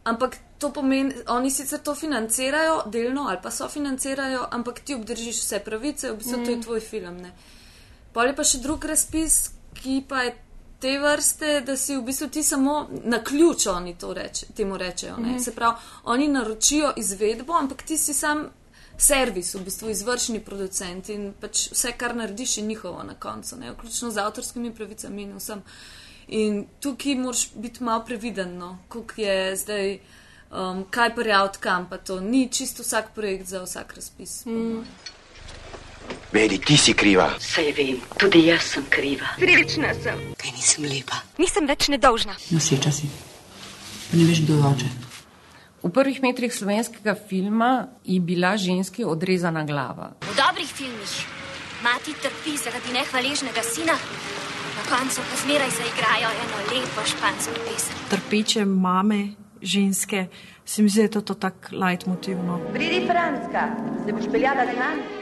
ampak 0.04 0.36
to 0.58 0.72
pomeni, 0.72 1.14
oni 1.28 1.50
sicer 1.50 1.78
to 1.78 1.94
financirajo 1.94 2.82
delno 2.86 3.26
ali 3.28 3.38
pa 3.42 3.50
sofinancirajo, 3.50 4.46
ampak 4.50 4.80
ti 4.80 4.94
obdržiš 4.94 5.40
vse 5.40 5.58
pravice, 5.64 6.12
v 6.12 6.16
bistvu 6.16 6.38
mm. 6.38 6.44
to 6.44 6.50
je 6.50 6.60
tvoj 6.60 6.80
film. 6.80 7.16
Ne? 7.16 7.32
Pol 8.12 8.30
je 8.30 8.36
pa 8.36 8.44
še 8.44 8.58
drug 8.62 8.84
razpis, 8.84 9.50
ki 9.74 10.02
pa 10.08 10.22
je 10.26 10.34
te 10.82 10.96
vrste, 10.98 11.60
da 11.66 11.76
si 11.76 11.96
v 11.96 12.02
bistvu 12.02 12.28
ti 12.28 12.42
samo 12.42 12.88
na 13.04 13.22
ključ, 13.24 13.66
oni 13.66 13.94
to 13.98 14.12
reče, 14.14 14.46
temu 14.54 14.78
rečejo. 14.78 15.16
Mm 15.16 15.24
-hmm. 15.24 15.44
Se 15.44 15.54
pravi, 15.54 15.76
oni 16.04 16.28
naročijo 16.28 16.92
izvedbo, 16.96 17.52
ampak 17.52 17.82
ti 17.82 17.98
si 17.98 18.14
sam 18.14 18.50
servis, 18.98 19.54
v 19.54 19.64
bistvu 19.64 19.90
izvršni 19.90 20.40
producent 20.44 21.08
in 21.08 21.32
pač 21.40 21.68
vse, 21.72 21.92
kar 21.98 22.16
narediš, 22.16 22.58
je 22.58 22.64
njihovo 22.64 23.02
na 23.02 23.14
koncu, 23.14 23.56
ne? 23.56 23.72
vključno 23.72 24.10
z 24.10 24.18
avtorskimi 24.18 24.74
pravicami 24.74 25.22
in 25.22 25.36
vsem. 25.36 25.62
In 26.28 26.64
tukaj 26.80 27.14
moraš 27.18 27.48
biti 27.54 27.84
malo 27.84 28.04
previden, 28.06 28.56
no, 28.58 28.78
koliko 28.88 29.20
je 29.20 29.56
zdaj, 29.56 29.98
um, 30.50 30.84
kaj 30.90 31.14
prijaviti 31.14 31.58
kam, 31.58 31.88
pa 31.90 31.98
to 31.98 32.20
ni 32.20 32.48
čisto 32.52 32.82
vsak 32.82 33.14
projekt 33.14 33.46
za 33.46 33.62
vsak 33.62 33.94
razpis. 33.96 34.44
Mm. 34.46 34.84
Meri, 36.32 36.58
ti 36.58 36.76
si 36.76 36.94
kriva. 36.94 37.30
Saj 37.40 37.72
vem, 37.76 38.00
tudi 38.18 38.46
jaz 38.46 38.64
sem 38.74 38.84
kriva. 38.90 39.34
Srečna 39.38 39.92
sem. 40.02 40.20
Kaj 40.40 40.54
nisem 40.56 40.88
lepa. 40.88 41.20
Nisem 41.38 41.68
več 41.68 41.88
nedolžna. 41.92 42.36
Noseča 42.50 42.92
si. 42.92 43.10
Pa 44.10 44.16
ne 44.16 44.28
veš, 44.28 44.44
kdo 44.46 44.56
je 44.56 44.70
oče. 44.70 45.11
V 45.82 45.90
prvih 45.90 46.22
metrih 46.22 46.54
slovenskega 46.54 47.14
filma 47.28 47.88
je 48.04 48.20
bila 48.20 48.56
ženski 48.56 49.04
odrezana 49.04 49.64
glava. 49.66 50.12
V 50.22 50.34
dobrih 50.38 50.68
filmih 50.70 51.14
mati 51.82 52.14
trpi 52.22 52.54
zaradi 52.56 52.94
nehvaležnega 52.94 53.62
sina, 53.66 53.96
na 54.78 54.82
koncu 54.86 55.20
pa 55.26 55.36
zmeraj 55.42 55.70
zaigrajo 55.78 56.30
eno 56.44 56.58
lepo 56.70 57.02
špansko 57.02 57.58
pesem. 57.66 57.96
Trpeče 58.10 58.64
mame, 58.64 59.34
ženske, 59.62 60.26
se 60.64 60.82
mi 60.82 60.88
zdi, 60.88 61.00
da 61.00 61.02
je 61.02 61.10
to, 61.10 61.20
to 61.20 61.34
tako 61.34 61.76
leitmotivno. 61.76 62.60
Pridi, 62.72 63.02
Franska, 63.06 63.66
se 64.06 64.12
boš 64.12 64.30
peljala 64.32 64.66
z 64.70 64.78
nami. 64.78 65.21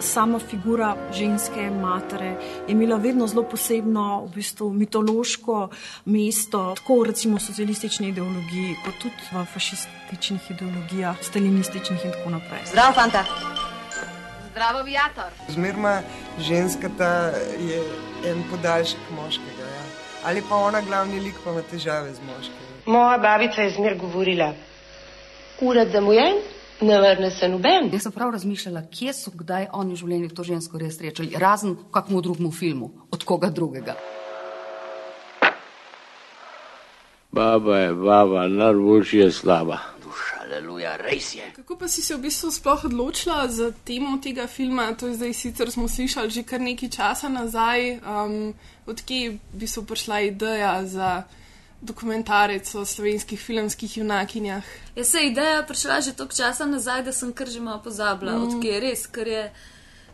Sama 0.00 0.38
figura 0.38 0.96
ženske 1.12 1.70
matere 1.70 2.26
je 2.66 2.72
imela 2.72 2.96
vedno 2.96 3.26
zelo 3.26 3.42
posebno, 3.42 4.24
v 4.26 4.34
bistvu 4.34 4.70
mitološko 4.72 5.68
mesto, 6.04 6.74
tako 6.76 7.04
recimo 7.04 7.36
v 7.36 7.40
socialistični 7.40 8.08
ideologiji, 8.08 8.76
kot 8.84 8.94
tudi 9.02 9.28
v 9.32 9.44
fašističnih 9.52 10.50
ideologijah, 10.50 11.16
stalinističnih 11.22 12.04
in 12.04 12.12
tako 12.12 12.30
naprej. 12.30 12.66
Zdravo, 12.70 12.92
fanta. 12.92 13.24
Zdravo, 14.50 14.82
viator. 14.82 15.30
Zmerma 15.48 16.00
ženska 16.38 16.90
ta 16.98 17.12
je 17.58 17.82
en 18.26 18.44
podaljšek 18.50 19.00
moškega. 19.16 19.66
Ja. 19.76 19.84
Ali 20.24 20.42
pa 20.48 20.56
ona 20.56 20.80
glavni 20.80 21.20
lik 21.20 21.34
pa 21.44 21.50
ima 21.50 21.62
težave 21.62 22.14
z 22.14 22.20
moškim. 22.26 22.64
Moja 22.86 23.18
babica 23.18 23.62
je 23.62 23.70
zmer 23.70 23.96
govorila, 23.98 24.52
ured 25.60 25.88
da 25.88 26.00
mu 26.00 26.12
je, 26.12 26.32
Ne 26.84 27.00
vrne 27.00 27.30
se 27.30 27.48
noben. 27.48 27.88
Jaz 27.92 28.02
sem 28.02 28.12
prav 28.12 28.30
razmišljala, 28.34 28.82
kje 28.92 29.12
so 29.16 29.30
kdaj 29.32 29.70
oni 29.72 29.94
v 29.94 30.00
življenju 30.02 30.34
to 30.36 30.44
žensko 30.44 30.80
res 30.82 30.98
srečali, 30.98 31.32
razen 31.40 31.78
v 31.78 31.86
kakmu 31.94 32.20
drugemu 32.20 32.50
filmu, 32.52 32.90
od 33.10 33.24
koga 33.24 33.48
drugega. 33.48 33.94
Baba 37.32 37.78
je 37.78 37.94
baba, 37.94 38.44
najboljši 38.48 39.18
je 39.18 39.32
slaba. 39.32 39.78
Aleluja, 40.44 40.98
res 41.00 41.32
je. 41.34 41.46
Kako 41.56 41.78
pa 41.80 41.88
si 41.88 42.02
se 42.04 42.14
v 42.14 42.26
bistvu 42.28 42.50
sploh 42.52 42.84
odločila 42.84 43.48
za 43.48 43.70
temo 43.88 44.18
tega 44.22 44.44
filma? 44.46 44.90
To 44.92 45.08
je 45.08 45.16
zdaj 45.16 45.32
sicer 45.32 45.72
smo 45.72 45.88
slišali 45.88 46.30
že 46.30 46.44
kar 46.44 46.60
nekaj 46.60 46.92
časa 46.92 47.32
nazaj, 47.32 47.96
um, 48.04 48.52
odkje 48.86 49.38
bi 49.52 49.66
se 49.66 49.80
prišla 49.86 50.20
ideja 50.20 50.74
za 50.84 51.24
dokumentarec 51.84 52.74
o 52.74 52.84
slovenskih 52.84 53.40
filmskih 53.40 53.96
junakinjah. 53.96 54.64
Jaz 54.96 55.08
se 55.08 55.26
ideja 55.26 55.62
prišla 55.62 56.00
že 56.00 56.12
toliko 56.12 56.34
časa 56.34 56.66
nazaj, 56.66 57.02
da 57.02 57.12
sem 57.12 57.32
kar 57.32 57.48
že 57.48 57.60
malo 57.60 57.82
pozabila, 57.82 58.32
mm. 58.32 58.42
odkje 58.42 58.72
je 58.72 58.80
res, 58.80 59.06
ker 59.06 59.28
je 59.28 59.52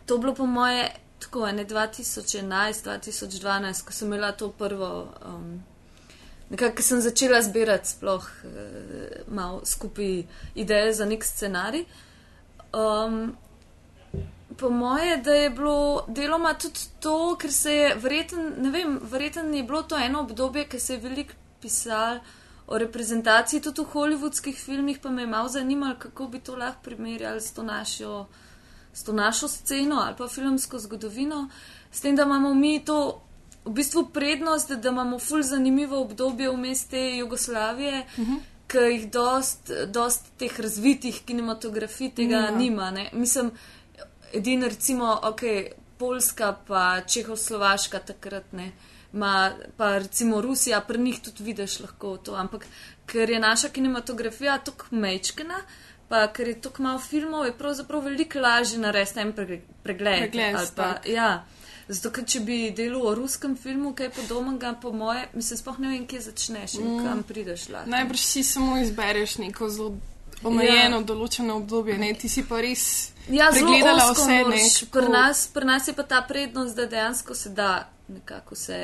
to 0.05 0.17
bilo 0.17 0.35
po 0.35 0.45
moje 0.45 0.89
tako 1.21 1.51
ne 1.51 1.65
2011-2012, 1.65 3.85
ko 3.85 3.93
sem 3.93 4.07
imela 4.07 4.31
to 4.31 4.51
prvo. 4.51 5.07
Um, 5.25 5.63
Nekako 6.51 6.83
sem 6.83 7.01
začela 7.01 7.41
zbirati 7.41 7.89
sploh 7.89 8.31
uh, 8.43 8.49
malo 9.31 9.61
skupaj 9.65 10.23
ideje 10.55 10.93
za 10.93 11.05
nek 11.05 11.23
scenarij. 11.23 11.85
Um, 12.73 13.35
po 14.57 14.69
moje, 14.69 15.17
da 15.17 15.33
je 15.33 15.49
bilo 15.49 16.05
deloma 16.07 16.53
tudi 16.53 16.79
to, 16.99 17.35
ker 17.39 17.51
se 17.51 17.75
je 17.75 17.95
verjeten, 17.95 18.53
ne 18.57 18.71
vem, 18.71 18.99
verjeten 19.03 19.53
je 19.53 19.63
bilo 19.63 19.83
to 19.83 19.97
eno 19.97 20.19
obdobje, 20.19 20.67
ker 20.67 20.79
se 20.79 20.93
je 20.93 20.99
veliko 20.99 21.33
pisal 21.61 22.19
o 22.67 22.77
reprezentaciji 22.77 23.61
tudi 23.61 23.81
v 23.81 23.91
hollywoodskih 23.93 24.55
filmih, 24.55 24.99
pa 24.99 25.09
me 25.09 25.21
je 25.21 25.27
malo 25.27 25.49
zanimalo, 25.49 25.95
kako 25.99 26.27
bi 26.27 26.39
to 26.39 26.55
lahko 26.55 26.81
primerjali 26.83 27.41
s 27.41 27.51
to 27.51 27.63
našo, 27.63 28.27
s 28.93 29.03
to 29.03 29.13
našo 29.13 29.47
sceno 29.47 29.95
ali 30.05 30.15
pa 30.17 30.27
filmsko 30.27 30.79
zgodovino, 30.79 31.49
s 31.91 32.01
tem, 32.01 32.15
da 32.15 32.23
imamo 32.23 32.53
mi 32.53 32.79
to 32.85 33.21
v 33.65 33.71
bistvu 33.71 34.05
prednost, 34.13 34.71
da 34.71 34.89
imamo 34.89 35.19
ful 35.19 35.43
zanimivo 35.43 36.01
obdobje 36.01 36.49
vmes 36.49 36.85
te 36.85 37.17
Jugoslavije, 37.17 38.05
uh 38.17 38.27
-huh. 38.27 38.39
ki 38.67 38.77
jih 38.77 39.11
dost, 39.11 39.71
dost 39.87 40.25
teh 40.37 40.59
razvitih 40.59 41.21
kinematografij 41.25 42.09
tega 42.15 42.35
ja. 42.35 42.51
nima. 42.51 42.91
Ne? 42.91 43.09
Mislim, 43.13 43.51
edino 44.33 44.67
recimo, 44.67 45.19
ok, 45.23 45.41
Poljska 45.97 46.57
pa 46.67 47.01
Čehoslovaška 47.01 47.99
takrat 47.99 48.51
ne. 48.51 48.71
Ma, 49.13 49.51
pa 49.77 49.97
recimo 49.97 50.41
Rusija, 50.41 50.81
pri 50.87 50.99
njih 50.99 51.19
tudi 51.19 51.43
vidiš 51.43 51.79
lahko 51.79 52.17
to, 52.17 52.35
ampak 52.35 52.65
ker 53.05 53.29
je 53.29 53.39
naša 53.39 53.69
kinematografija 53.69 54.57
tako 54.63 54.85
mečkena, 54.95 55.57
pa 56.09 56.27
ker 56.27 56.47
je 56.47 56.61
tako 56.61 56.83
malo 56.83 56.99
filmov, 56.99 57.45
je 57.45 57.57
pravzaprav 57.57 58.03
veliko 58.03 58.39
lažje 58.39 58.79
narediti 58.79 59.19
en 59.19 59.33
pregled. 59.33 59.61
pregled 59.83 60.71
pa, 60.75 60.95
ja. 61.05 61.43
Zato, 61.91 62.11
ker 62.15 62.23
če 62.23 62.39
bi 62.47 62.57
delal 62.75 63.03
o 63.09 63.15
ruskem 63.15 63.57
filmu, 63.59 63.91
kaj 63.97 64.13
podobnega, 64.15 64.73
po 64.81 64.93
moje, 64.95 65.25
mislim, 65.33 65.59
spoh 65.59 65.79
ne 65.83 65.89
vem, 65.91 66.05
kje 66.07 66.21
začneš 66.29 66.77
in 66.79 66.87
mm. 66.87 67.07
kam 67.07 67.23
prideš. 67.27 67.67
Lahko. 67.73 67.91
Najbrž 67.91 68.23
si 68.23 68.43
samo 68.47 68.77
izbereš 68.79 69.37
neko 69.43 69.67
zelo 69.69 69.97
omejeno, 70.43 70.99
ja. 71.01 71.05
določeno 71.05 71.57
obdobje, 71.61 71.97
ne 71.97 72.11
ti 72.17 72.29
si 72.29 72.43
pa 72.47 72.61
res. 72.63 72.83
Ja, 73.29 73.51
pregledala 73.53 74.09
vse 74.11 74.41
nekaj. 74.49 74.69
Pri 74.93 75.11
nas, 75.13 75.45
pri 75.53 75.69
nas 75.69 75.87
je 75.87 75.95
pa 75.97 76.05
ta 76.07 76.21
prednost, 76.27 76.75
da 76.75 76.87
dejansko 76.89 77.35
se 77.37 77.51
da 77.55 77.89
nekako 78.11 78.57
vse. 78.57 78.81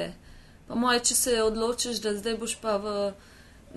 Pa 0.68 0.76
moje, 0.76 1.02
če 1.10 1.16
se 1.16 1.42
odločiš, 1.44 2.02
da 2.04 2.14
zdaj 2.18 2.38
boš 2.42 2.58
pa 2.62 2.78
v. 2.84 2.94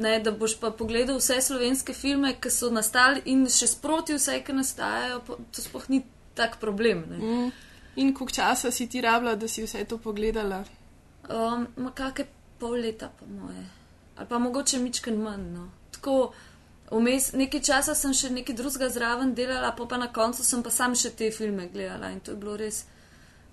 Ne, 0.00 0.14
da 0.22 0.30
boš 0.32 0.54
pa 0.60 0.70
pogledal 0.70 1.18
vse 1.18 1.40
slovenske 1.42 1.92
filme, 1.96 2.36
ki 2.40 2.52
so 2.52 2.70
nastali 2.72 3.24
in 3.32 3.42
še 3.50 3.66
sproti 3.72 4.14
vse, 4.16 4.38
ki 4.46 4.54
nastajajo, 4.54 5.18
to 5.50 5.64
sploh 5.64 5.88
ni 5.90 6.04
tak 6.38 6.60
problem. 6.62 7.02
Mm. 7.10 7.48
In 8.00 8.12
koliko 8.14 8.36
časa 8.38 8.70
si 8.70 8.86
ti 8.88 9.02
rabila, 9.02 9.34
da 9.34 9.48
si 9.50 9.64
vse 9.66 9.82
to 9.90 9.98
pogledala? 9.98 10.62
Um, 11.26 11.66
Kakšne 11.90 12.28
pol 12.60 12.78
leta, 12.84 13.10
po 13.18 13.26
moje. 13.26 13.64
Ali 14.16 14.28
pa 14.28 14.38
mogoče 14.38 14.78
mičken 14.78 15.18
manj. 15.22 15.46
No. 15.52 15.70
Tako, 15.90 16.32
vmes 16.90 17.32
nekaj 17.32 17.62
časa 17.62 17.94
sem 17.94 18.14
še 18.14 18.30
nekaj 18.34 18.56
drugega 18.58 18.88
zraven 18.90 19.34
delala, 19.34 19.72
pa, 19.76 19.86
pa 19.86 19.98
na 20.00 20.10
koncu 20.12 20.44
sem 20.44 20.62
pa 20.62 20.70
sam 20.74 20.94
še 20.94 21.14
te 21.16 21.30
filme 21.30 21.68
gledala 21.72 22.10
in 22.10 22.20
to 22.20 22.34
je 22.34 22.40
bilo 22.40 22.56
res 22.56 22.84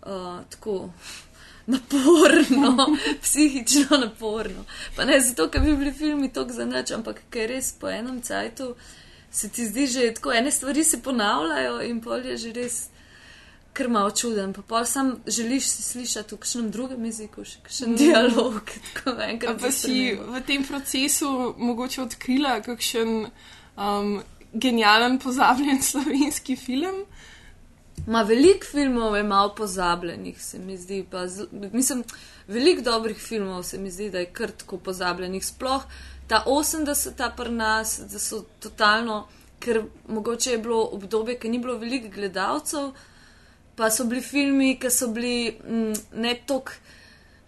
uh, 0.03 0.43
tako. 0.49 0.87
Naporno, 1.67 2.93
psihično 3.23 3.97
naporno. 3.99 4.63
Pa 4.95 5.03
ne 5.03 5.17
zato, 5.19 5.49
ker 5.51 5.59
bi 5.61 5.73
bili 5.75 5.91
filmi 5.91 6.29
tako 6.31 6.55
za 6.55 6.65
nič, 6.65 6.93
ampak 6.95 7.25
ker 7.29 7.49
res 7.51 7.73
po 7.75 7.89
enem 7.91 8.21
cajtu 8.23 8.69
se 9.31 9.49
ti 9.51 9.65
zdi, 9.67 9.87
že 9.87 10.13
tako 10.15 10.31
ene 10.31 10.51
stvari 10.51 10.83
se 10.87 11.01
ponavljajo 11.03 11.81
in 11.89 11.99
pol 12.01 12.23
je 12.25 12.37
že 12.37 12.53
res 12.55 12.77
kar 13.77 13.89
malo 13.93 14.11
čuden. 14.11 14.53
Pa 14.53 14.61
pa 14.67 14.85
sam 14.85 15.15
želiš 15.27 15.67
slišati 15.69 16.35
v 16.35 16.39
kakšnem 16.41 16.71
drugem 16.73 17.05
jeziku, 17.05 17.45
še 17.45 17.61
kakšen 17.65 17.93
mm. 17.93 17.97
dialog. 18.01 18.71
Pa 19.61 19.71
si 19.71 20.15
v 20.17 20.41
tem 20.47 20.65
procesu 20.65 21.29
mogoče 21.57 22.01
odkrila 22.01 22.57
kakšen 22.65 23.13
um, 23.27 24.17
genijalen 24.53 25.19
pozabljen 25.21 25.81
slovenski 25.81 26.55
film? 26.55 27.03
Ma 28.07 28.21
veliko 28.23 28.65
filmov 28.71 29.15
je 29.17 29.23
malo 29.23 29.53
pozabljenih, 29.55 30.41
se 30.41 30.59
mi 30.59 30.77
zdi. 30.77 31.03
Z, 31.27 31.47
mislim, 31.73 32.03
veliko 32.47 32.81
dobrih 32.81 33.17
filmov 33.17 33.63
se 33.63 33.77
mi 33.77 33.91
zdi, 33.91 34.09
da 34.09 34.23
je 34.23 34.31
kar 34.33 34.51
tako 34.51 34.77
pozabljenih. 34.77 35.45
Sploh 35.45 35.83
ta 36.27 36.43
80-ta 36.47 37.29
pri 37.35 37.51
nas, 37.51 37.99
da 38.11 38.19
so 38.19 38.43
totalno, 38.59 39.27
ker 39.59 39.83
mogoče 40.07 40.51
je 40.51 40.57
bilo 40.57 40.81
obdobje, 40.97 41.37
ker 41.39 41.51
ni 41.51 41.59
bilo 41.59 41.77
veliko 41.77 42.09
gledalcev 42.13 42.91
pa 43.77 43.89
so 43.93 44.05
bili 44.09 44.21
filmi, 44.21 44.75
ki 44.81 44.89
so 44.91 45.07
bili 45.13 45.53
m, 45.63 45.89
mm, 45.89 46.21
ne 46.23 46.33
tok. 46.49 46.73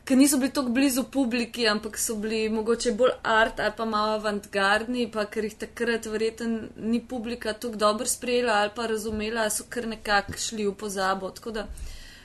Ker 0.05 0.17
niso 0.17 0.39
bili 0.41 0.53
tako 0.53 0.73
blizu 0.73 1.03
publiki, 1.13 1.67
ampak 1.69 1.97
so 2.01 2.15
bili 2.21 2.43
mogoče 2.49 2.95
bolj 2.97 3.11
art 3.23 3.59
ali 3.59 3.73
pa 3.77 3.85
malo 3.85 4.15
avantgardni, 4.17 5.05
pa 5.13 5.25
ker 5.25 5.45
jih 5.45 5.57
takrat 5.65 6.09
verjetno 6.09 6.69
ni 6.93 7.01
publika 7.01 7.53
tako 7.53 7.81
dobro 7.83 8.09
sprejela 8.09 8.61
ali 8.61 8.73
pa 8.75 8.87
razumela, 8.89 9.49
so 9.49 9.67
kar 9.69 9.87
nekako 9.87 10.37
šli 10.37 10.65
v 10.67 10.73
pozabo. 10.77 11.29
Da, 11.53 11.67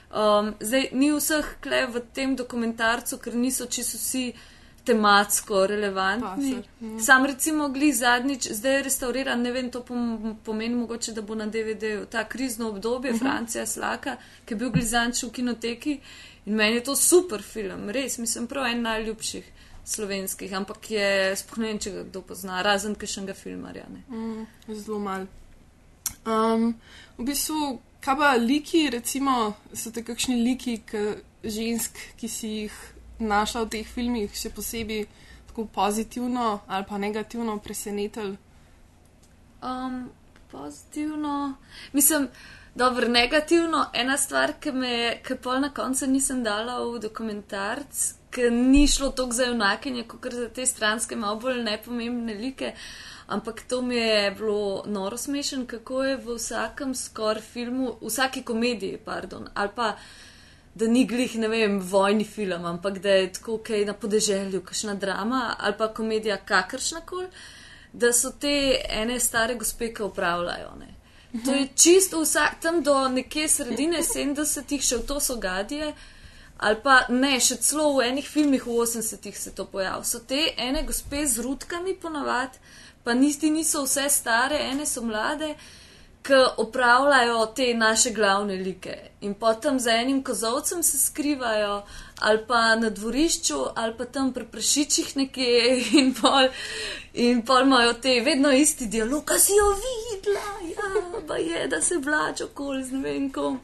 um, 0.09 0.53
zdaj, 0.59 0.89
ni 0.93 1.11
vseh 1.13 1.53
kle 1.61 1.85
v 1.93 2.01
tem 2.13 2.35
dokumentarcu, 2.35 3.21
ker 3.21 3.37
niso 3.37 3.65
čisto 3.65 4.01
vsi 4.01 4.25
tematsko 4.85 5.67
relevantni. 5.67 6.51
Ja. 6.51 6.99
Sam 6.99 7.25
recimo 7.25 7.69
gli 7.69 7.93
zadnjič, 7.93 8.47
zdaj 8.51 8.75
je 8.75 8.83
restauriran, 8.83 9.41
ne 9.41 9.51
vem, 9.51 9.71
to 9.71 9.81
pomeni 10.45 10.75
mogoče, 10.75 11.13
da 11.13 11.21
bo 11.21 11.35
na 11.35 11.45
DVD-ju 11.45 12.05
ta 12.05 12.23
krizno 12.23 12.69
obdobje, 12.69 13.11
uh 13.11 13.17
mhm. 13.17 13.25
-huh. 13.25 13.31
Francija 13.31 13.65
Slaka, 13.65 14.15
ki 14.45 14.53
je 14.53 14.57
bil 14.57 14.69
glizanč 14.69 15.23
v 15.23 15.31
kinoteki 15.31 15.99
in 16.45 16.55
meni 16.55 16.75
je 16.75 16.83
to 16.83 16.95
super 16.95 17.41
film, 17.41 17.89
res, 17.89 18.17
mislim, 18.17 18.47
prav 18.47 18.65
en 18.65 18.81
najljubših 18.81 19.51
slovenskih, 19.85 20.53
ampak 20.53 20.91
je 20.91 21.35
spohnen, 21.35 21.79
če 21.79 21.91
ga 21.91 22.03
kdo 22.03 22.21
pozna, 22.21 22.61
razen 22.61 22.95
kakšnega 22.95 23.33
filmarja. 23.33 23.85
Mm, 24.09 24.45
zelo 24.67 24.99
mal. 24.99 25.27
Um, 26.25 26.75
v 27.17 27.25
bistvu, 27.25 27.79
kaj 27.99 28.17
pa 28.17 28.33
liki, 28.33 28.89
recimo, 28.89 29.53
so 29.73 29.91
te 29.91 30.03
kakšni 30.03 30.43
liki, 30.43 30.77
k 30.85 31.17
žensk, 31.43 31.97
ki 32.17 32.29
si 32.29 32.47
jih 32.47 32.94
našla 33.19 33.63
v 33.63 33.69
teh 33.69 33.87
filmih 33.87 34.33
še 34.35 34.49
posebej 34.49 35.05
tako 35.47 35.65
pozitivno 35.71 36.59
ali 36.67 36.85
pa 36.89 36.97
negativno 36.97 37.57
presenetili? 37.59 38.37
Um, 39.63 40.09
pozitivno. 40.51 41.55
Mislim, 41.93 42.27
dobro, 42.75 43.07
negativno. 43.07 43.85
Ena 43.93 44.17
stvar, 44.17 44.53
ki 44.59 44.71
me 44.71 44.89
je, 44.89 45.21
ki 45.27 45.35
pa 45.43 45.59
na 45.59 45.69
koncu 45.69 46.07
nisem 46.07 46.43
dala 46.43 46.79
v 46.83 46.99
dokumentarc, 46.99 48.03
ker 48.29 48.51
ni 48.51 48.87
šlo 48.87 49.09
toliko 49.09 49.35
za 49.35 49.49
junakinje, 49.49 50.03
kot 50.07 50.33
za 50.33 50.49
te 50.49 50.65
stranske, 50.65 51.15
malo 51.15 51.39
bolj 51.39 51.63
nepomembne 51.63 52.33
like. 52.33 52.73
Ampak 53.27 53.63
to 53.69 53.81
mi 53.81 53.95
je 53.95 54.31
bilo 54.31 54.83
noro 54.85 55.17
smešen, 55.17 55.65
kako 55.65 56.03
je 56.03 56.17
v 56.17 56.35
vsakem 56.37 56.93
skor 56.95 57.41
filmu, 57.41 57.95
v 58.01 58.11
vsaki 58.11 58.43
komediji, 58.43 58.99
pardon, 59.05 59.47
ali 59.53 59.71
pa 59.75 59.95
da 60.75 60.87
ni 60.87 61.05
glih, 61.07 61.37
ne 61.39 61.47
vem, 61.47 61.79
vojni 61.79 62.23
film, 62.23 62.65
ampak 62.65 62.99
da 62.99 63.09
je 63.09 63.33
tako, 63.33 63.57
kaj 63.63 63.85
na 63.85 63.93
podeželju, 63.93 64.61
kakšna 64.61 64.95
drama 64.99 65.55
ali 65.59 65.77
pa 65.77 65.87
komedija 65.93 66.37
kakršna 66.37 67.01
koli, 67.05 67.27
da 67.93 68.11
so 68.13 68.31
te 68.31 68.81
ene 68.89 69.19
stare 69.19 69.55
gospe, 69.55 69.93
ki 69.93 70.03
upravljajo. 70.03 70.73
Ne. 70.79 70.91
To 71.45 71.51
je 71.51 71.67
čisto 71.75 72.21
vsak, 72.21 72.59
tam 72.61 72.83
do 72.83 73.07
neke 73.07 73.47
sredine 73.47 74.03
70-ih 74.03 74.83
še 74.83 74.99
v 74.99 75.07
to 75.07 75.19
so 75.19 75.35
gadije, 75.39 75.93
ali 76.57 76.77
pa 76.83 77.01
ne, 77.09 77.39
še 77.39 77.57
celo 77.63 77.89
v 77.95 78.09
enih 78.09 78.27
filmih 78.27 78.67
v 78.67 78.75
80-ih 78.83 79.39
se 79.39 79.55
to 79.55 79.65
pojavlja. 79.71 80.03
So 80.03 80.19
te 80.27 80.53
ene 80.57 80.83
gospe 80.87 81.23
z 81.27 81.43
rutkami 81.43 81.95
ponavadi, 81.99 82.59
pa 83.03 83.13
niti 83.13 83.51
niso 83.51 83.83
vse 83.83 84.09
stare, 84.09 84.59
ene 84.71 84.85
so 84.85 85.03
mlade 85.03 85.55
ki 86.25 86.33
opravljajo 86.57 87.45
te 87.45 87.73
naše 87.73 88.11
glavne 88.11 88.55
like. 88.55 88.97
In 89.21 89.33
potem 89.33 89.79
za 89.79 89.91
enim 89.91 90.23
kozovcem 90.23 90.83
se 90.83 90.97
skrivajo, 90.97 91.83
ali 92.19 92.45
pa 92.47 92.75
na 92.75 92.89
dvorišču, 92.89 93.59
ali 93.75 93.93
pa 93.97 94.05
tam 94.05 94.33
pri 94.33 94.45
prašičih 94.45 95.17
nekje, 95.17 95.81
in 95.99 96.13
pol, 96.21 96.47
in 97.13 97.45
pol 97.45 97.61
imajo 97.61 97.93
te 97.93 98.21
vedno 98.25 98.51
isti 98.51 98.85
dialog, 98.85 99.25
kaj 99.25 99.39
si 99.39 99.51
jo 99.53 99.69
vi, 99.69 99.93
videla, 100.09 100.55
ja, 100.69 101.21
pa 101.27 101.37
je, 101.37 101.67
da 101.67 101.81
se 101.81 101.97
vlača 101.97 102.45
okoli 102.45 102.83
z 102.83 102.91
ne 102.91 103.01
vem 103.01 103.31
kom. 103.31 103.59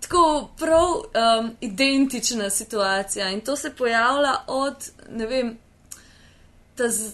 Tako 0.00 0.50
prav 0.58 0.90
um, 0.92 1.50
identična 1.60 2.50
situacija 2.50 3.30
in 3.30 3.40
to 3.40 3.56
se 3.56 3.74
pojavlja 3.74 4.36
od, 4.46 4.90
ne 5.10 5.26
vem, 5.26 5.58
ta 6.74 6.88
z, 6.88 7.12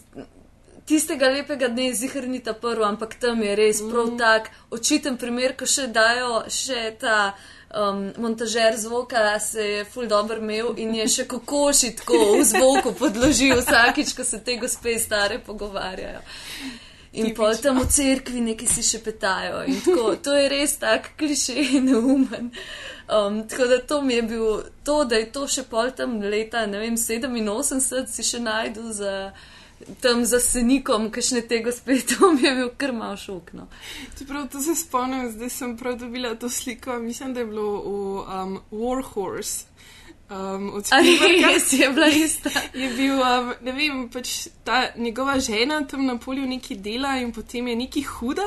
tistega 0.87 1.29
lepega 1.29 1.69
dne 1.69 1.93
zihar 1.95 2.27
ni 2.29 2.41
ta 2.41 2.53
prvo, 2.53 2.85
ampak 2.85 3.15
tam 3.21 3.43
je 3.43 3.57
res 3.57 3.81
prav 3.81 4.07
Mhm. 4.07 4.19
tak 4.19 4.51
očiten 4.71 5.17
primer, 5.17 5.57
ko 5.57 5.67
še 5.67 5.87
dajo 5.87 6.45
še 6.49 6.97
ta 7.01 7.35
um, 7.75 8.13
montažer 8.19 8.77
zvoka, 8.77 9.39
se 9.41 9.63
je 9.63 9.85
ful 9.85 10.07
dobro 10.07 10.37
imel 10.37 10.75
in 10.77 10.95
je 10.95 11.09
še 11.09 11.25
kokoši 11.29 11.97
tako 11.97 12.37
v 12.39 12.45
zvoku 12.45 12.93
podložil 12.99 13.61
vsakič, 13.61 14.15
ko 14.17 14.25
se 14.25 14.41
te 14.45 14.57
gospe 14.57 14.99
stare 14.99 15.39
pogovarjajo. 15.39 16.21
In 17.13 17.25
Tipično. 17.25 17.45
pol 17.45 17.57
tam 17.61 17.81
v 17.81 17.89
cerkvi 17.93 18.41
neki 18.41 18.67
si 18.67 18.83
še 18.83 18.99
petajo. 19.05 19.65
in 19.69 19.81
Tako, 19.85 20.17
to 20.17 20.33
je 20.33 20.49
res 20.49 20.77
tak 20.81 21.11
klišej 21.17 21.81
neumen. 21.81 22.53
Um, 23.09 23.43
tako 23.49 23.67
da 23.69 23.79
to 23.79 24.01
mi 24.03 24.15
je 24.15 24.23
bil, 24.23 24.63
to, 24.85 25.05
da 25.05 25.17
je 25.17 25.33
to 25.33 25.47
še 25.47 25.63
pol 25.69 25.91
tam 25.93 26.21
leta, 26.21 26.67
ne 26.67 26.79
vem, 26.79 26.97
87, 26.97 28.09
si 28.09 28.23
še 28.23 28.41
najdu 28.41 28.93
za 28.93 29.33
tam 30.01 30.25
za 30.25 30.41
senikom, 30.41 31.11
kakšne 31.11 31.43
te 31.49 31.61
gospe, 31.65 31.99
to 32.11 32.33
mi 32.33 32.47
je 32.47 32.55
bil 32.55 32.71
kar 32.77 32.93
mal 32.93 33.17
šok. 33.17 33.53
No. 33.53 33.69
Čeprav 34.19 34.49
to 34.53 34.61
se 34.61 34.75
spomnim, 34.75 35.31
zdaj 35.33 35.51
sem 35.51 35.77
prav 35.77 35.99
dobila 35.99 36.35
to 36.35 36.49
sliko, 36.49 36.99
mislim, 36.99 37.35
da 37.35 37.41
je 37.41 37.47
bilo 37.47 37.69
v 37.73 38.25
um, 38.43 38.59
Warhorse. 38.71 39.73
Um, 40.33 40.71
od 40.75 40.87
Spielberga. 40.87 41.49
res 41.53 41.73
je 41.73 41.89
bila 41.93 42.07
ista. 42.07 42.51
Je 42.81 42.89
bil, 42.97 43.19
um, 43.21 43.51
ne 43.61 43.73
vem, 43.77 44.07
pač 44.09 44.47
ta 44.65 44.87
njegova 44.97 45.35
žena 45.41 45.83
tam 45.87 46.07
na 46.07 46.17
polju 46.17 46.47
neki 46.49 46.79
dela 46.81 47.19
in 47.21 47.35
potem 47.37 47.69
je 47.69 47.75
neki 47.77 48.03
huda 48.03 48.47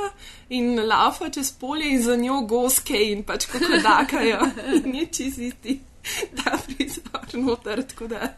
in 0.50 0.80
lava 0.88 1.30
čez 1.30 1.52
polje 1.52 1.92
in 1.92 2.02
za 2.02 2.16
njo 2.16 2.40
goske 2.50 3.04
in 3.12 3.22
pač 3.24 3.46
kako 3.46 3.78
dakajo. 3.84 4.48
in 4.82 4.96
je 4.96 5.06
čist 5.06 5.38
isti 5.38 5.78
ta 6.42 6.58
prizor 6.66 7.38
noter, 7.38 7.84
tako 7.86 8.08
da 8.08 8.34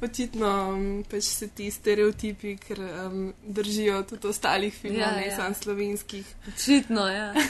očitno 0.00 0.68
um, 0.68 1.04
pač 1.10 1.22
se 1.22 1.48
ti 1.48 1.70
stereotipi, 1.70 2.56
ker 2.56 2.80
um, 2.80 3.32
držijo 3.44 4.02
tudi 4.08 4.28
ostalih 4.28 4.74
filmov, 4.74 5.00
Ja, 5.00 5.10
ne 5.16 5.26
ja. 5.26 5.36
samo 5.36 5.54
slovenskih. 5.54 6.26
Očitno, 6.48 7.08
ja. 7.08 7.32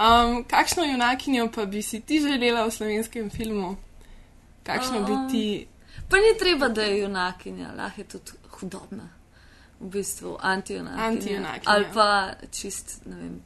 Um, 0.00 0.44
kakšno 0.44 0.84
junakinjo 0.84 1.50
pa 1.54 1.64
bi 1.66 1.82
si 1.82 2.00
ti 2.00 2.20
želela 2.20 2.64
v 2.66 2.70
slovenskem 2.72 3.30
filmu? 3.30 3.76
Kakšno 4.62 4.98
Um, 4.98 5.06
bi 5.06 5.32
ti. 5.32 5.66
Pa 6.08 6.16
ni 6.16 6.32
treba, 6.38 6.68
da 6.68 6.82
je 6.82 7.00
junakinja, 7.00 7.72
lahko 7.76 8.00
je 8.00 8.04
tudi 8.04 8.32
hudobna, 8.50 9.08
v 9.80 9.90
bistvu 9.90 10.36
antijunakinja. 10.40 11.06
Antijunakinja. 11.06 11.72
Ali 11.72 11.86
pa 11.94 12.32
čist, 12.52 13.00
ne 13.06 13.16
vem, 13.16 13.40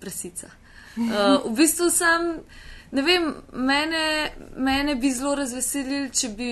prasica. 0.00 0.48
Uh, 0.96 1.50
v 1.50 1.56
bistvu 1.56 1.90
sam, 1.90 2.40
ne 2.92 3.02
vem, 3.02 3.34
mene, 3.52 4.30
mene 4.56 4.94
bi 4.94 5.12
zelo 5.12 5.34
razveselili, 5.34 6.10
če 6.10 6.28
bi 6.28 6.50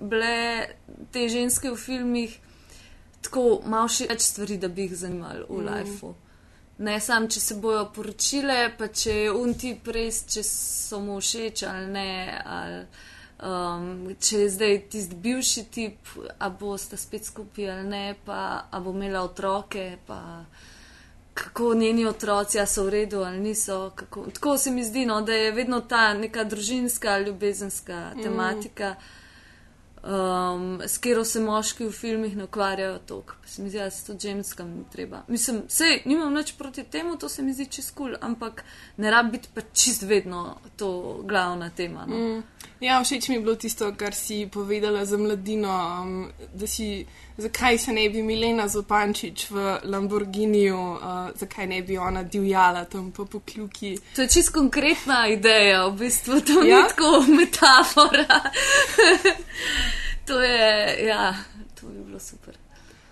bile 0.00 0.68
te 1.12 1.28
ženske 1.28 1.70
v 1.70 1.76
filmih 1.76 2.38
tako 3.22 3.60
malo 3.66 3.88
še 3.88 4.06
več 4.08 4.20
stvari, 4.20 4.56
da 4.58 4.68
bi 4.68 4.82
jih 4.86 4.96
zanimali 4.96 5.44
v 5.48 5.60
Mm. 5.60 5.68
lifeu. 5.68 6.14
Ne 6.78 7.00
samo, 7.00 7.26
če 7.26 7.40
se 7.40 7.54
bojo 7.54 7.90
poročile, 7.94 8.72
pa 8.78 8.86
če 8.88 9.12
je 9.12 9.32
unti 9.32 9.80
res, 9.86 10.24
če 10.30 10.42
so 10.42 11.00
mu 11.00 11.18
všeč 11.20 11.62
ali 11.66 11.86
ne, 11.86 12.42
ali 12.46 12.86
um, 13.42 14.14
če 14.20 14.38
je 14.38 14.50
zdaj 14.50 14.78
tisti 14.88 15.14
bivši 15.16 15.64
tip, 15.70 15.98
a 16.38 16.48
boste 16.50 16.96
spet 16.96 17.24
skupaj 17.24 17.70
ali 17.70 17.88
ne, 17.88 18.14
pa 18.24 18.68
a 18.70 18.80
bo 18.80 18.90
imela 18.90 19.22
otroke, 19.22 19.98
pa 20.06 20.44
kako 21.34 21.74
njeni 21.74 22.06
otroci, 22.06 22.60
a 22.60 22.66
so 22.66 22.84
v 22.84 22.88
redu 22.90 23.22
ali 23.24 23.40
niso. 23.40 23.90
Kako, 23.94 24.26
tako 24.34 24.56
se 24.58 24.70
mi 24.70 24.84
zdi, 24.84 25.06
no, 25.06 25.20
da 25.22 25.32
je 25.32 25.52
vedno 25.52 25.80
ta 25.80 26.14
neka 26.14 26.44
družinska, 26.44 27.18
ljubezenska 27.18 28.12
Mm. 28.16 28.22
Um, 30.02 30.80
s 30.86 30.98
katero 30.98 31.24
se 31.24 31.40
moški 31.40 31.84
v 31.84 31.92
filmih 31.92 32.36
ne 32.36 32.44
ukvarjajo 32.44 32.98
toliko. 32.98 33.34
Se 33.46 33.62
mi 33.62 33.68
zdi, 33.68 33.78
da 33.78 33.90
se 33.90 34.06
to 34.06 34.18
ženskam 34.18 34.70
ni 34.70 34.84
treba. 34.92 35.22
Mislim, 35.28 35.62
sej, 35.68 36.02
nimam 36.04 36.34
nič 36.34 36.52
proti 36.58 36.84
temu, 36.84 37.16
to 37.18 37.28
se 37.28 37.42
mi 37.42 37.52
zdi 37.52 37.66
čist 37.66 37.94
kul, 37.94 38.06
cool, 38.06 38.16
ampak 38.20 38.64
ne 38.96 39.10
rab 39.10 39.32
biti 39.32 39.48
pa 39.54 39.60
čist 39.72 40.02
vedno 40.02 40.60
to 40.76 41.20
glavna 41.24 41.70
tema. 41.70 42.06
No. 42.06 42.16
Mm. 42.16 42.42
Ja, 42.80 43.02
všeč 43.02 43.28
mi 43.28 43.34
je 43.34 43.40
bilo 43.40 43.54
tisto, 43.56 43.92
kar 43.92 44.14
si 44.14 44.46
povedala 44.46 45.04
za 45.04 45.16
mladino, 45.16 45.70
um, 46.02 46.12
da 46.54 46.66
si, 46.66 47.06
zakaj 47.36 47.78
se 47.78 47.92
ne 47.92 48.08
bi 48.08 48.22
Milena 48.22 48.68
Zopančič 48.68 49.50
v 49.50 49.56
Lamborghiniju, 49.84 50.78
uh, 50.78 51.00
zakaj 51.34 51.66
ne 51.66 51.82
bi 51.82 51.98
ona 51.98 52.22
divjala 52.22 52.84
tam 52.84 53.10
po 53.10 53.24
pokljuki. 53.24 53.98
To 54.14 54.22
je 54.22 54.28
čist 54.28 54.50
konkretna 54.50 55.26
ideja, 55.28 55.86
v 55.86 55.96
bistvu 55.96 56.40
to 56.40 56.62
Ja? 56.62 56.76
ni 56.76 56.88
tako 56.88 57.10
metafora. 57.28 58.40
to 60.26 60.40
je, 60.40 60.96
ja, 61.04 61.34
to 61.74 61.86
bi 61.86 62.04
bilo 62.04 62.20
super. 62.20 62.54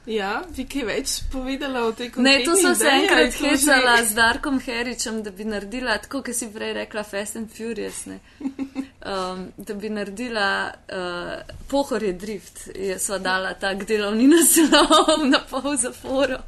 Ja, 0.07 0.43
bi 0.57 0.63
kaj 0.65 0.85
več 0.85 1.13
povedala 1.33 1.81
o 1.83 1.93
tej 1.93 2.07
Ne, 2.07 2.13
konkretni 2.15 2.45
to 2.45 2.57
sem 2.57 2.75
se 2.75 2.85
ideji, 2.85 3.03
enkrat 3.03 3.33
to 3.33 3.39
že- 3.39 3.51
hecala 3.51 3.97
z 4.05 4.15
Darkom 4.15 4.61
Heričem, 4.61 5.23
da 5.23 5.31
bi 5.31 5.45
naredila 5.45 5.99
tako, 5.99 6.23
kot 6.23 6.35
si 6.35 6.47
prej 6.49 6.73
rekla, 6.75 7.03
Fast 7.03 7.37
and 7.37 7.51
Furious. 7.51 8.05
Ne? 8.07 8.21
Um, 9.07 9.53
da 9.57 9.75
bi 9.75 9.91
naredila 9.91 10.73
uh, 10.73 11.55
pohorje 11.71 12.13
drift, 12.13 12.69
je 12.75 12.99
sva 12.99 13.19
dala 13.19 13.53
tak 13.55 13.85
delovni 13.87 14.27
naslov 14.27 15.23
na 15.33 15.39
pol 15.51 15.77
zaporo. 15.79 16.41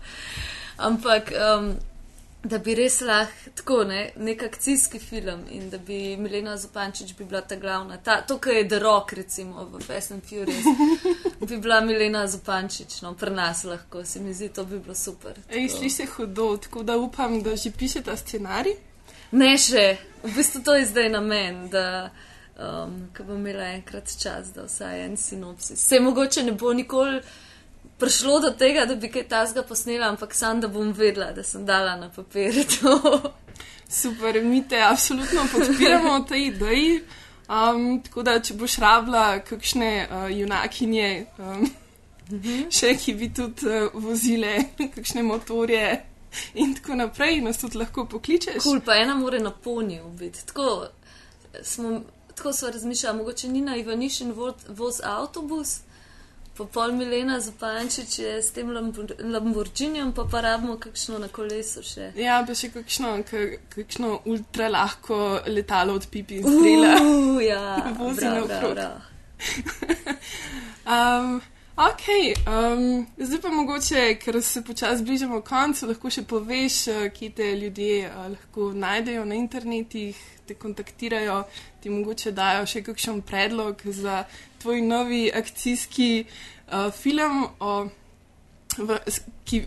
Ampak 0.77 1.31
um, 1.38 1.77
da 2.42 2.59
bi 2.59 2.75
res 2.75 3.01
lahko 3.01 3.51
tako, 3.55 3.85
ne, 3.85 4.11
nek 4.16 4.42
akcijski 4.42 4.99
film 4.99 5.40
in 5.51 5.71
da 5.71 5.79
bi 5.79 6.16
Milena 6.16 6.57
Zupančič 6.57 7.14
bi 7.18 7.25
bila 7.25 7.40
ta 7.40 7.57
glavna. 7.57 7.97
Ta, 7.97 8.21
to, 8.27 8.38
kar 8.38 8.55
je 8.55 8.68
The 8.68 8.79
Rock, 8.79 9.12
recimo 9.12 9.64
v 9.64 9.81
Fast 9.81 10.12
and 10.12 10.23
Furious, 10.23 10.64
bi 11.49 11.57
bila 11.57 11.81
Milena 11.81 12.27
Zupančič, 12.27 13.03
no, 13.03 13.14
pri 13.14 13.31
nas 13.31 13.64
lahko, 13.64 14.05
se 14.05 14.21
mi 14.21 14.35
zdi, 14.35 14.49
to 14.49 14.64
bi 14.64 14.79
bilo 14.79 14.94
super. 14.94 15.38
Ej, 15.51 15.66
tako. 15.66 15.79
sliši 15.79 15.94
se 15.97 16.07
hudo, 16.07 16.57
tako 16.57 16.83
da 16.83 16.97
upam, 16.97 17.42
da 17.42 17.57
že 17.57 17.71
pišete 17.71 18.16
scenarij. 18.16 18.77
Ne 19.33 19.59
še, 19.59 19.97
v 20.23 20.33
bistvu 20.37 20.62
to 20.64 20.75
je 20.75 20.87
zdaj 20.87 21.11
namen, 21.12 21.68
da 21.68 22.11
um, 22.59 23.09
ko 23.16 23.25
bom 23.25 23.37
imela 23.37 23.73
enkrat 23.75 24.11
čas, 24.23 24.53
da 24.55 24.66
vsaj 24.66 25.05
en 25.05 25.16
sinopsis. 25.16 25.81
Se 25.81 26.01
mogoče 26.01 26.42
ne 26.42 26.53
bo 26.53 26.73
nikoli 26.73 27.21
prišlo 27.99 28.40
do 28.40 28.51
tega, 28.51 28.85
da 28.87 28.94
bi 28.94 29.11
kaj 29.11 29.29
tasga 29.29 29.62
posnela, 29.62 30.09
ampak 30.09 30.35
sam, 30.35 30.61
da 30.61 30.68
bom 30.68 30.92
vedela, 30.92 31.33
da 31.33 31.42
sem 31.42 31.66
dala 31.66 31.97
na 31.97 32.11
papir 32.11 32.55
to. 32.81 33.33
Super, 33.88 34.42
mi 34.44 34.68
te 34.68 34.81
absolutno 34.83 35.47
podpiramo 35.53 36.18
v 36.18 36.27
tej 36.29 36.47
ideji. 36.47 37.01
Um, 37.49 38.03
tako 38.05 38.23
da, 38.23 38.37
če 38.44 38.55
boš 38.61 38.77
rabila 38.83 39.38
kakšne 39.40 39.92
uh, 40.05 40.27
junakinje, 40.29 41.27
um, 41.40 41.64
še 42.77 42.92
ki 43.01 43.14
bi 43.16 43.31
tudi 43.33 43.64
uh, 43.64 43.94
vozile 43.97 44.59
kakšne 44.77 45.25
motorje 45.25 45.87
in 46.61 46.75
tako 46.77 46.99
naprej, 47.01 47.40
nas 47.40 47.57
tudi 47.59 47.81
lahko 47.81 48.05
pokličeš. 48.05 48.61
Kul, 48.62 48.83
pa 48.85 48.99
ena 49.01 49.16
more 49.16 49.40
na 49.40 49.51
poniju 49.51 50.12
biti. 50.18 50.44
Tako 50.47 50.90
smo, 51.64 52.03
tako 52.38 52.53
smo 52.53 52.70
razmišljali, 52.70 53.18
mogoče 53.18 53.48
Nina 53.48 53.77
Ivanišin 53.77 54.33
voz, 54.68 55.01
avtobus. 55.05 55.81
Pa 56.59 56.64
pol 56.66 56.90
Milena 56.92 57.37
Zupančič 57.40 58.18
je 58.18 58.42
s 58.42 58.51
tem 58.51 58.66
Lambor- 58.68 59.14
Lamborghinijem, 59.22 60.12
pa 60.12 60.24
pa 60.24 60.40
rabimo 60.40 60.74
kakšno 60.77 61.18
na 61.18 61.29
kolesu 61.29 61.85
še. 61.87 62.09
Ja, 62.18 62.40
pa 62.42 62.55
še 62.55 62.72
kakšno, 62.74 63.12
ka- 63.22 63.61
kakšno 63.70 64.16
ultra 64.27 64.66
lahko 64.68 65.18
letalo 65.46 65.94
od 65.94 66.09
pipi 66.11 66.40
in 66.40 66.48
strela. 66.48 66.96
Uh, 66.98 67.38
ja, 67.42 67.62
Vozi 67.98 68.27
prav, 68.48 68.48
Um, 70.88 71.40
ok, 71.78 72.04
um, 72.46 73.06
zdaj 73.16 73.40
pa 73.40 73.48
mogoče, 73.48 74.14
ker 74.18 74.42
se 74.42 74.64
počasi 74.64 75.04
bližamo 75.04 75.38
koncu, 75.46 75.86
lahko 75.86 76.10
še 76.10 76.24
poveš, 76.26 76.78
eh, 76.90 77.04
kje 77.14 77.28
te 77.30 77.50
ljudje 77.54 78.00
eh, 78.06 78.16
lahko 78.32 78.72
najdejo 78.74 79.24
na 79.24 79.38
internetih, 79.38 80.18
te 80.48 80.56
kontaktirajo, 80.58 81.44
ti 81.82 81.92
mogoče 81.94 82.32
dajo 82.34 82.66
še 82.66 82.82
kakšen 82.82 83.22
predlog 83.22 83.82
za 83.84 84.24
tvoj 84.58 84.80
novi 84.82 85.28
akcijski 85.30 86.24
uh, 86.24 86.88
film, 86.90 87.44
o, 87.60 87.74
v, 88.78 88.98
ki, 89.44 89.60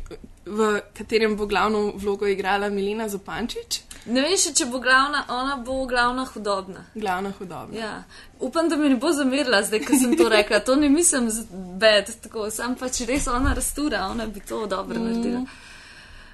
v 0.46 0.82
katerem 0.98 1.36
bo 1.38 1.46
glavno 1.46 1.92
vlogo 1.96 2.28
igrala 2.28 2.70
Milena 2.70 3.10
Zopančič. 3.10 3.82
Ne 4.06 4.22
vem 4.22 4.34
še, 4.38 4.54
če 4.58 4.66
bo 4.66 4.80
glavna, 4.82 5.26
ona 5.30 5.56
bo 5.62 5.86
glavna 5.86 6.26
hudobna. 6.26 6.86
Glavna 6.96 7.30
hudobna. 7.40 7.78
Ja. 7.78 8.04
Upam, 8.40 8.70
da 8.70 8.76
mi 8.76 8.90
ne 8.90 8.96
bo 8.96 9.12
zamerila, 9.14 9.60
zdaj, 9.64 9.84
ko 9.86 10.00
sem 10.02 10.16
to 10.18 10.30
rekla. 10.30 10.60
To 10.66 10.76
ne 10.76 10.90
mislim 10.90 11.30
z 11.30 11.46
bed, 11.78 12.10
tako 12.24 12.50
sam 12.50 12.74
pač 12.76 13.04
res 13.06 13.28
ona 13.28 13.54
rastura, 13.54 14.08
ona 14.10 14.26
bi 14.26 14.40
to 14.40 14.66
dobro 14.66 14.98
Mm. 15.00 15.06
naredila. 15.06 15.46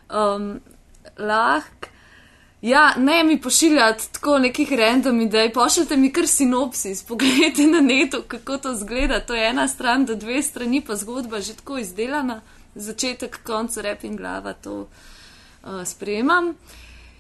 Um, 0.10 0.60
lahko. 1.20 1.92
Ja, 2.62 2.94
ne 2.98 3.24
mi 3.24 3.42
pošiljati 3.42 4.14
tako 4.14 4.40
nekih 4.40 4.72
random 4.74 5.22
idej, 5.22 5.52
pošljite 5.54 5.98
mi 5.98 6.14
kar 6.14 6.28
sinopsis, 6.28 7.04
pogledajte 7.04 7.68
na 7.68 7.82
netu, 7.82 8.24
kako 8.28 8.58
to 8.58 8.76
zgleda. 8.76 9.20
To 9.20 9.36
je 9.36 9.50
ena 9.50 9.68
stran 9.68 10.06
do 10.06 10.16
dve 10.16 10.42
strani, 10.44 10.82
pa 10.82 10.96
zgodba 10.96 11.42
že 11.42 11.54
tako 11.54 11.78
izdelana, 11.78 12.42
začetek, 12.78 13.40
konc, 13.44 13.78
rep 13.78 14.04
in 14.04 14.16
glava. 14.16 14.54
To. 14.54 14.88
uh, 15.68 15.86
sprejemam. 15.86 16.56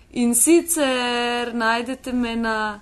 In 0.09 0.35
sicer 0.35 1.53
najdete 1.53 2.13
me 2.13 2.35
na, 2.35 2.79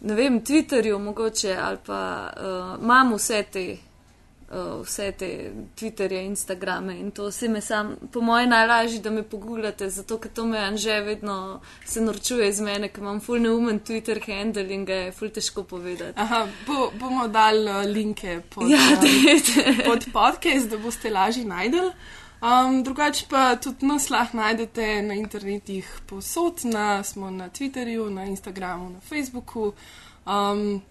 ne 0.00 0.14
vem, 0.14 0.40
Twitterju, 0.44 0.98
mogoče 0.98 1.56
ali 1.56 1.78
pa 1.86 2.32
uh, 2.36 2.82
imam 2.82 3.14
vse 3.14 3.42
te. 3.52 3.66
Uh, 4.52 4.82
vse 4.84 5.12
te 5.16 5.28
Twitterje, 5.80 6.18
Instagrame 6.26 6.98
in 7.00 7.10
to 7.10 7.30
vse 7.30 7.48
me 7.48 7.60
sam, 7.64 7.94
po 8.12 8.20
mojem, 8.20 8.50
najlažje, 8.52 8.98
da 9.00 9.10
me 9.10 9.22
pogubljate, 9.22 9.88
zato 9.90 10.18
ker 10.20 10.30
to 10.30 10.44
me 10.44 10.58
Anže 10.58 10.98
vedno 11.00 11.60
se 11.88 12.02
norčuje 12.04 12.48
iz 12.48 12.60
mene, 12.60 12.90
ker 12.92 13.00
imam 13.00 13.20
full 13.20 13.40
neumen 13.40 13.80
Twitter 13.80 14.20
handle 14.26 14.66
in 14.74 14.84
ga 14.84 14.98
je 15.06 15.12
full 15.12 15.32
težko 15.32 15.64
povedati. 15.64 16.12
Aha, 16.20 16.42
bo, 16.66 16.90
bomo 17.00 17.28
dali 17.32 17.64
uh, 17.64 17.80
linke 17.88 18.42
pod, 18.54 18.68
Ja, 18.70 18.78
um, 19.00 19.80
pod 19.86 20.06
podcast, 20.12 20.68
da 20.68 20.76
boste 20.76 21.10
lažje 21.10 21.48
najdel. 21.48 21.88
Um, 22.42 22.82
drugače 22.84 23.26
pa 23.30 23.56
tudi 23.56 23.86
nas 23.86 24.10
lahko 24.10 24.36
najdete 24.36 25.02
na 25.02 25.14
internetih 25.14 26.00
posod, 26.06 26.60
na, 26.64 27.02
smo 27.02 27.30
na 27.30 27.48
Twitterju, 27.48 28.10
na 28.10 28.24
Instagramu, 28.24 28.90
na 28.90 29.00
Facebooku. 29.00 29.72
Um, 30.26 30.82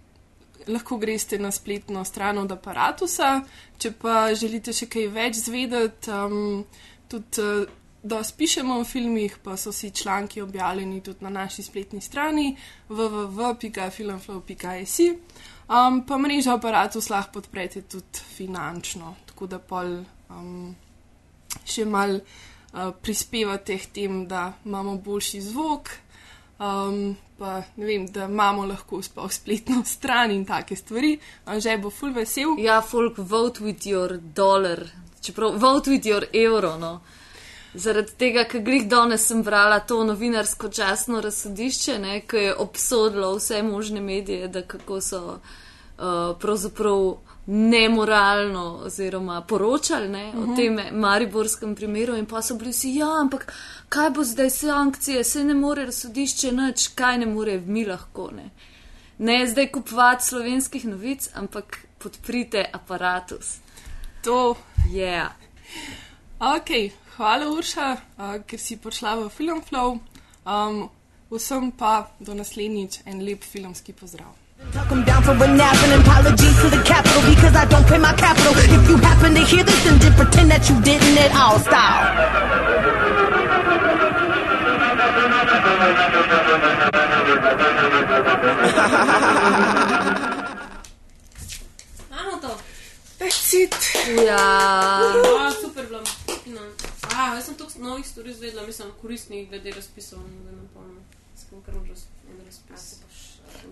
lahko 0.67 0.97
greste 0.97 1.39
na 1.39 1.51
spletno 1.51 2.05
stran 2.05 2.37
od 2.37 2.51
aparata. 2.51 3.05
Če 3.77 3.91
pa 3.91 4.33
želite 4.35 4.73
še 4.73 4.85
kaj 4.91 5.07
več 5.09 5.35
zvedeti, 5.45 6.11
um, 6.11 6.65
tudi 7.09 7.41
uh, 7.41 7.65
dosti 8.03 8.37
pišemo 8.37 8.79
o 8.79 8.83
filmih, 8.83 9.37
pa 9.43 9.57
so 9.57 9.69
vsi 9.71 9.91
članki 9.91 10.41
objavljeni 10.41 11.01
tudi 11.01 11.23
na 11.23 11.29
naši 11.29 11.63
spletni 11.63 12.01
strani 12.01 12.57
www.filmflow.js. 12.89 14.99
Um, 15.71 16.03
pa 16.07 16.17
mrežo 16.17 16.51
aparatus 16.51 17.09
lahko 17.09 17.31
podprete 17.39 17.81
tudi 17.81 18.19
finančno, 18.35 19.15
tako 19.25 19.47
da 19.47 19.59
pol 19.59 20.03
um, 20.29 20.75
še 21.65 21.85
mal 21.85 22.15
uh, 22.17 22.21
prispevate 23.01 23.77
k 23.77 23.85
tem, 23.93 24.27
da 24.27 24.53
imamo 24.65 24.97
boljši 24.97 25.41
zvok. 25.41 25.89
Um, 26.61 27.15
pa 27.37 27.63
ne 27.75 27.85
vem, 27.85 28.05
da 28.13 28.27
imamo 28.29 28.65
lahko 28.69 29.01
sploh 29.01 29.31
spletno 29.33 29.81
stran 29.95 30.31
in 30.31 30.45
take 30.45 30.75
stvari, 30.75 31.17
že 31.57 31.77
bo 31.77 31.89
full 31.89 32.13
vesel. 32.13 32.55
Ja, 32.59 32.81
folk, 32.81 33.17
vote 33.17 33.63
with 33.63 33.87
your 33.87 34.19
dollar, 34.35 34.85
čeprav 35.21 35.57
vote 35.57 35.89
with 35.89 36.05
your 36.05 36.27
euro. 36.33 36.77
No. 36.77 36.99
Zaradi 37.73 38.13
tega, 38.19 38.43
ker 38.45 38.61
glih 38.61 38.85
danes 38.91 39.25
sem 39.25 39.41
brala 39.43 39.79
to 39.79 40.03
novinarsko 40.03 40.69
časno 40.69 41.21
razsodišče, 41.23 41.97
ne, 41.99 42.19
ki 42.27 42.45
je 42.45 42.55
obsodilo 42.55 43.31
vse 43.37 43.63
možne 43.63 44.01
medije, 44.01 44.47
da 44.47 44.61
kako 44.61 45.01
so 45.01 45.21
uh, 45.31 46.37
pravzaprav 46.39 47.15
nemoralno 47.45 48.81
oziroma 48.85 49.41
poročali 49.41 50.09
ne, 50.09 50.29
uh 50.29 50.35
-huh. 50.35 50.53
o 50.53 50.55
tem 50.55 50.99
mariborskem 50.99 51.75
primeru 51.75 52.15
in 52.15 52.25
pa 52.25 52.41
so 52.41 52.55
bili 52.55 52.71
vsi, 52.71 52.95
ja, 52.95 53.07
ampak 53.21 53.53
kaj 53.89 54.09
bo 54.09 54.23
zdaj 54.23 54.49
sankcije, 54.49 55.23
se 55.23 55.43
ne 55.43 55.53
more 55.53 55.85
razsodišče 55.85 56.51
nič, 56.51 56.87
kaj 56.87 57.17
ne 57.17 57.25
more, 57.25 57.61
mi 57.65 57.85
lahko 57.85 58.31
ne. 58.31 58.49
Ne 59.17 59.47
zdaj 59.47 59.71
kupovati 59.71 60.25
slovenskih 60.25 60.85
novic, 60.85 61.29
ampak 61.33 61.85
podprite 61.97 62.69
aparatus. 62.73 63.57
To 64.23 64.55
je. 64.91 65.05
Yeah. 65.05 65.29
Ok, 66.39 66.69
hvala 67.17 67.49
Urša, 67.49 67.97
uh, 68.17 68.41
ker 68.47 68.59
si 68.59 68.77
prišla 68.77 69.15
v 69.15 69.29
Filmflow. 69.29 69.99
Um, 70.45 70.89
vsem 71.29 71.71
pa 71.71 72.11
do 72.19 72.33
naslednjič 72.33 72.99
en 73.05 73.21
lep 73.25 73.43
filmski 73.43 73.93
pozdrav. 73.93 74.40
Tuck 74.69 74.91
'em 74.91 75.03
down 75.03 75.21
for 75.23 75.33
a 75.33 75.47
nap 75.47 75.75
and 75.83 76.01
apologies 76.01 76.55
to 76.61 76.69
the 76.69 76.81
capital 76.83 77.21
because 77.33 77.55
I 77.55 77.65
don't 77.65 77.85
pay 77.87 77.97
my 77.97 78.13
capital. 78.13 78.53
If 78.77 78.89
you 78.89 78.97
happen 78.97 79.33
to 79.33 79.41
hear 79.41 79.63
this, 79.63 79.83
then 79.83 79.99
just 79.99 80.15
pretend 80.15 80.51
that 80.51 80.69
you 80.69 80.79
didn't 80.81 81.17
at 81.17 81.33
all. 81.35 81.59
Style. 81.59 82.05
Imamo 92.09 92.39
to. 92.43 92.51
That's 93.19 93.53
it. 93.53 93.75
Ja. 94.25 94.43
Oh, 95.25 95.51
super 95.61 95.83
bilo. 95.89 96.01
No. 96.45 96.61
A, 97.15 97.35
jaz 97.35 97.45
sem 97.45 97.55
toliko 97.55 97.79
novih 97.79 98.07
stvari 98.07 98.29
izvedela, 98.31 98.65
mislim, 98.67 98.87
koristnih 99.01 99.49
glede 99.49 99.71
razpisov. 99.71 100.19
Ne 100.19 100.51
vem, 100.51 100.69
pomnim. 100.73 101.03
Sem 101.35 101.61
kar 101.65 101.73
že 101.73 101.93
en 102.29 102.45
razpis. 102.45 103.01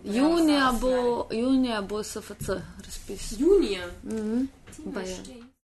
Юні 0.04 0.56
або 0.58 1.26
юні 1.32 1.72
або 1.72 2.04
СФЦ 2.04 2.50
розпис. 2.86 3.40
Юнія? 3.40 3.88
Угу. 4.04 4.46
Бая. 4.86 5.16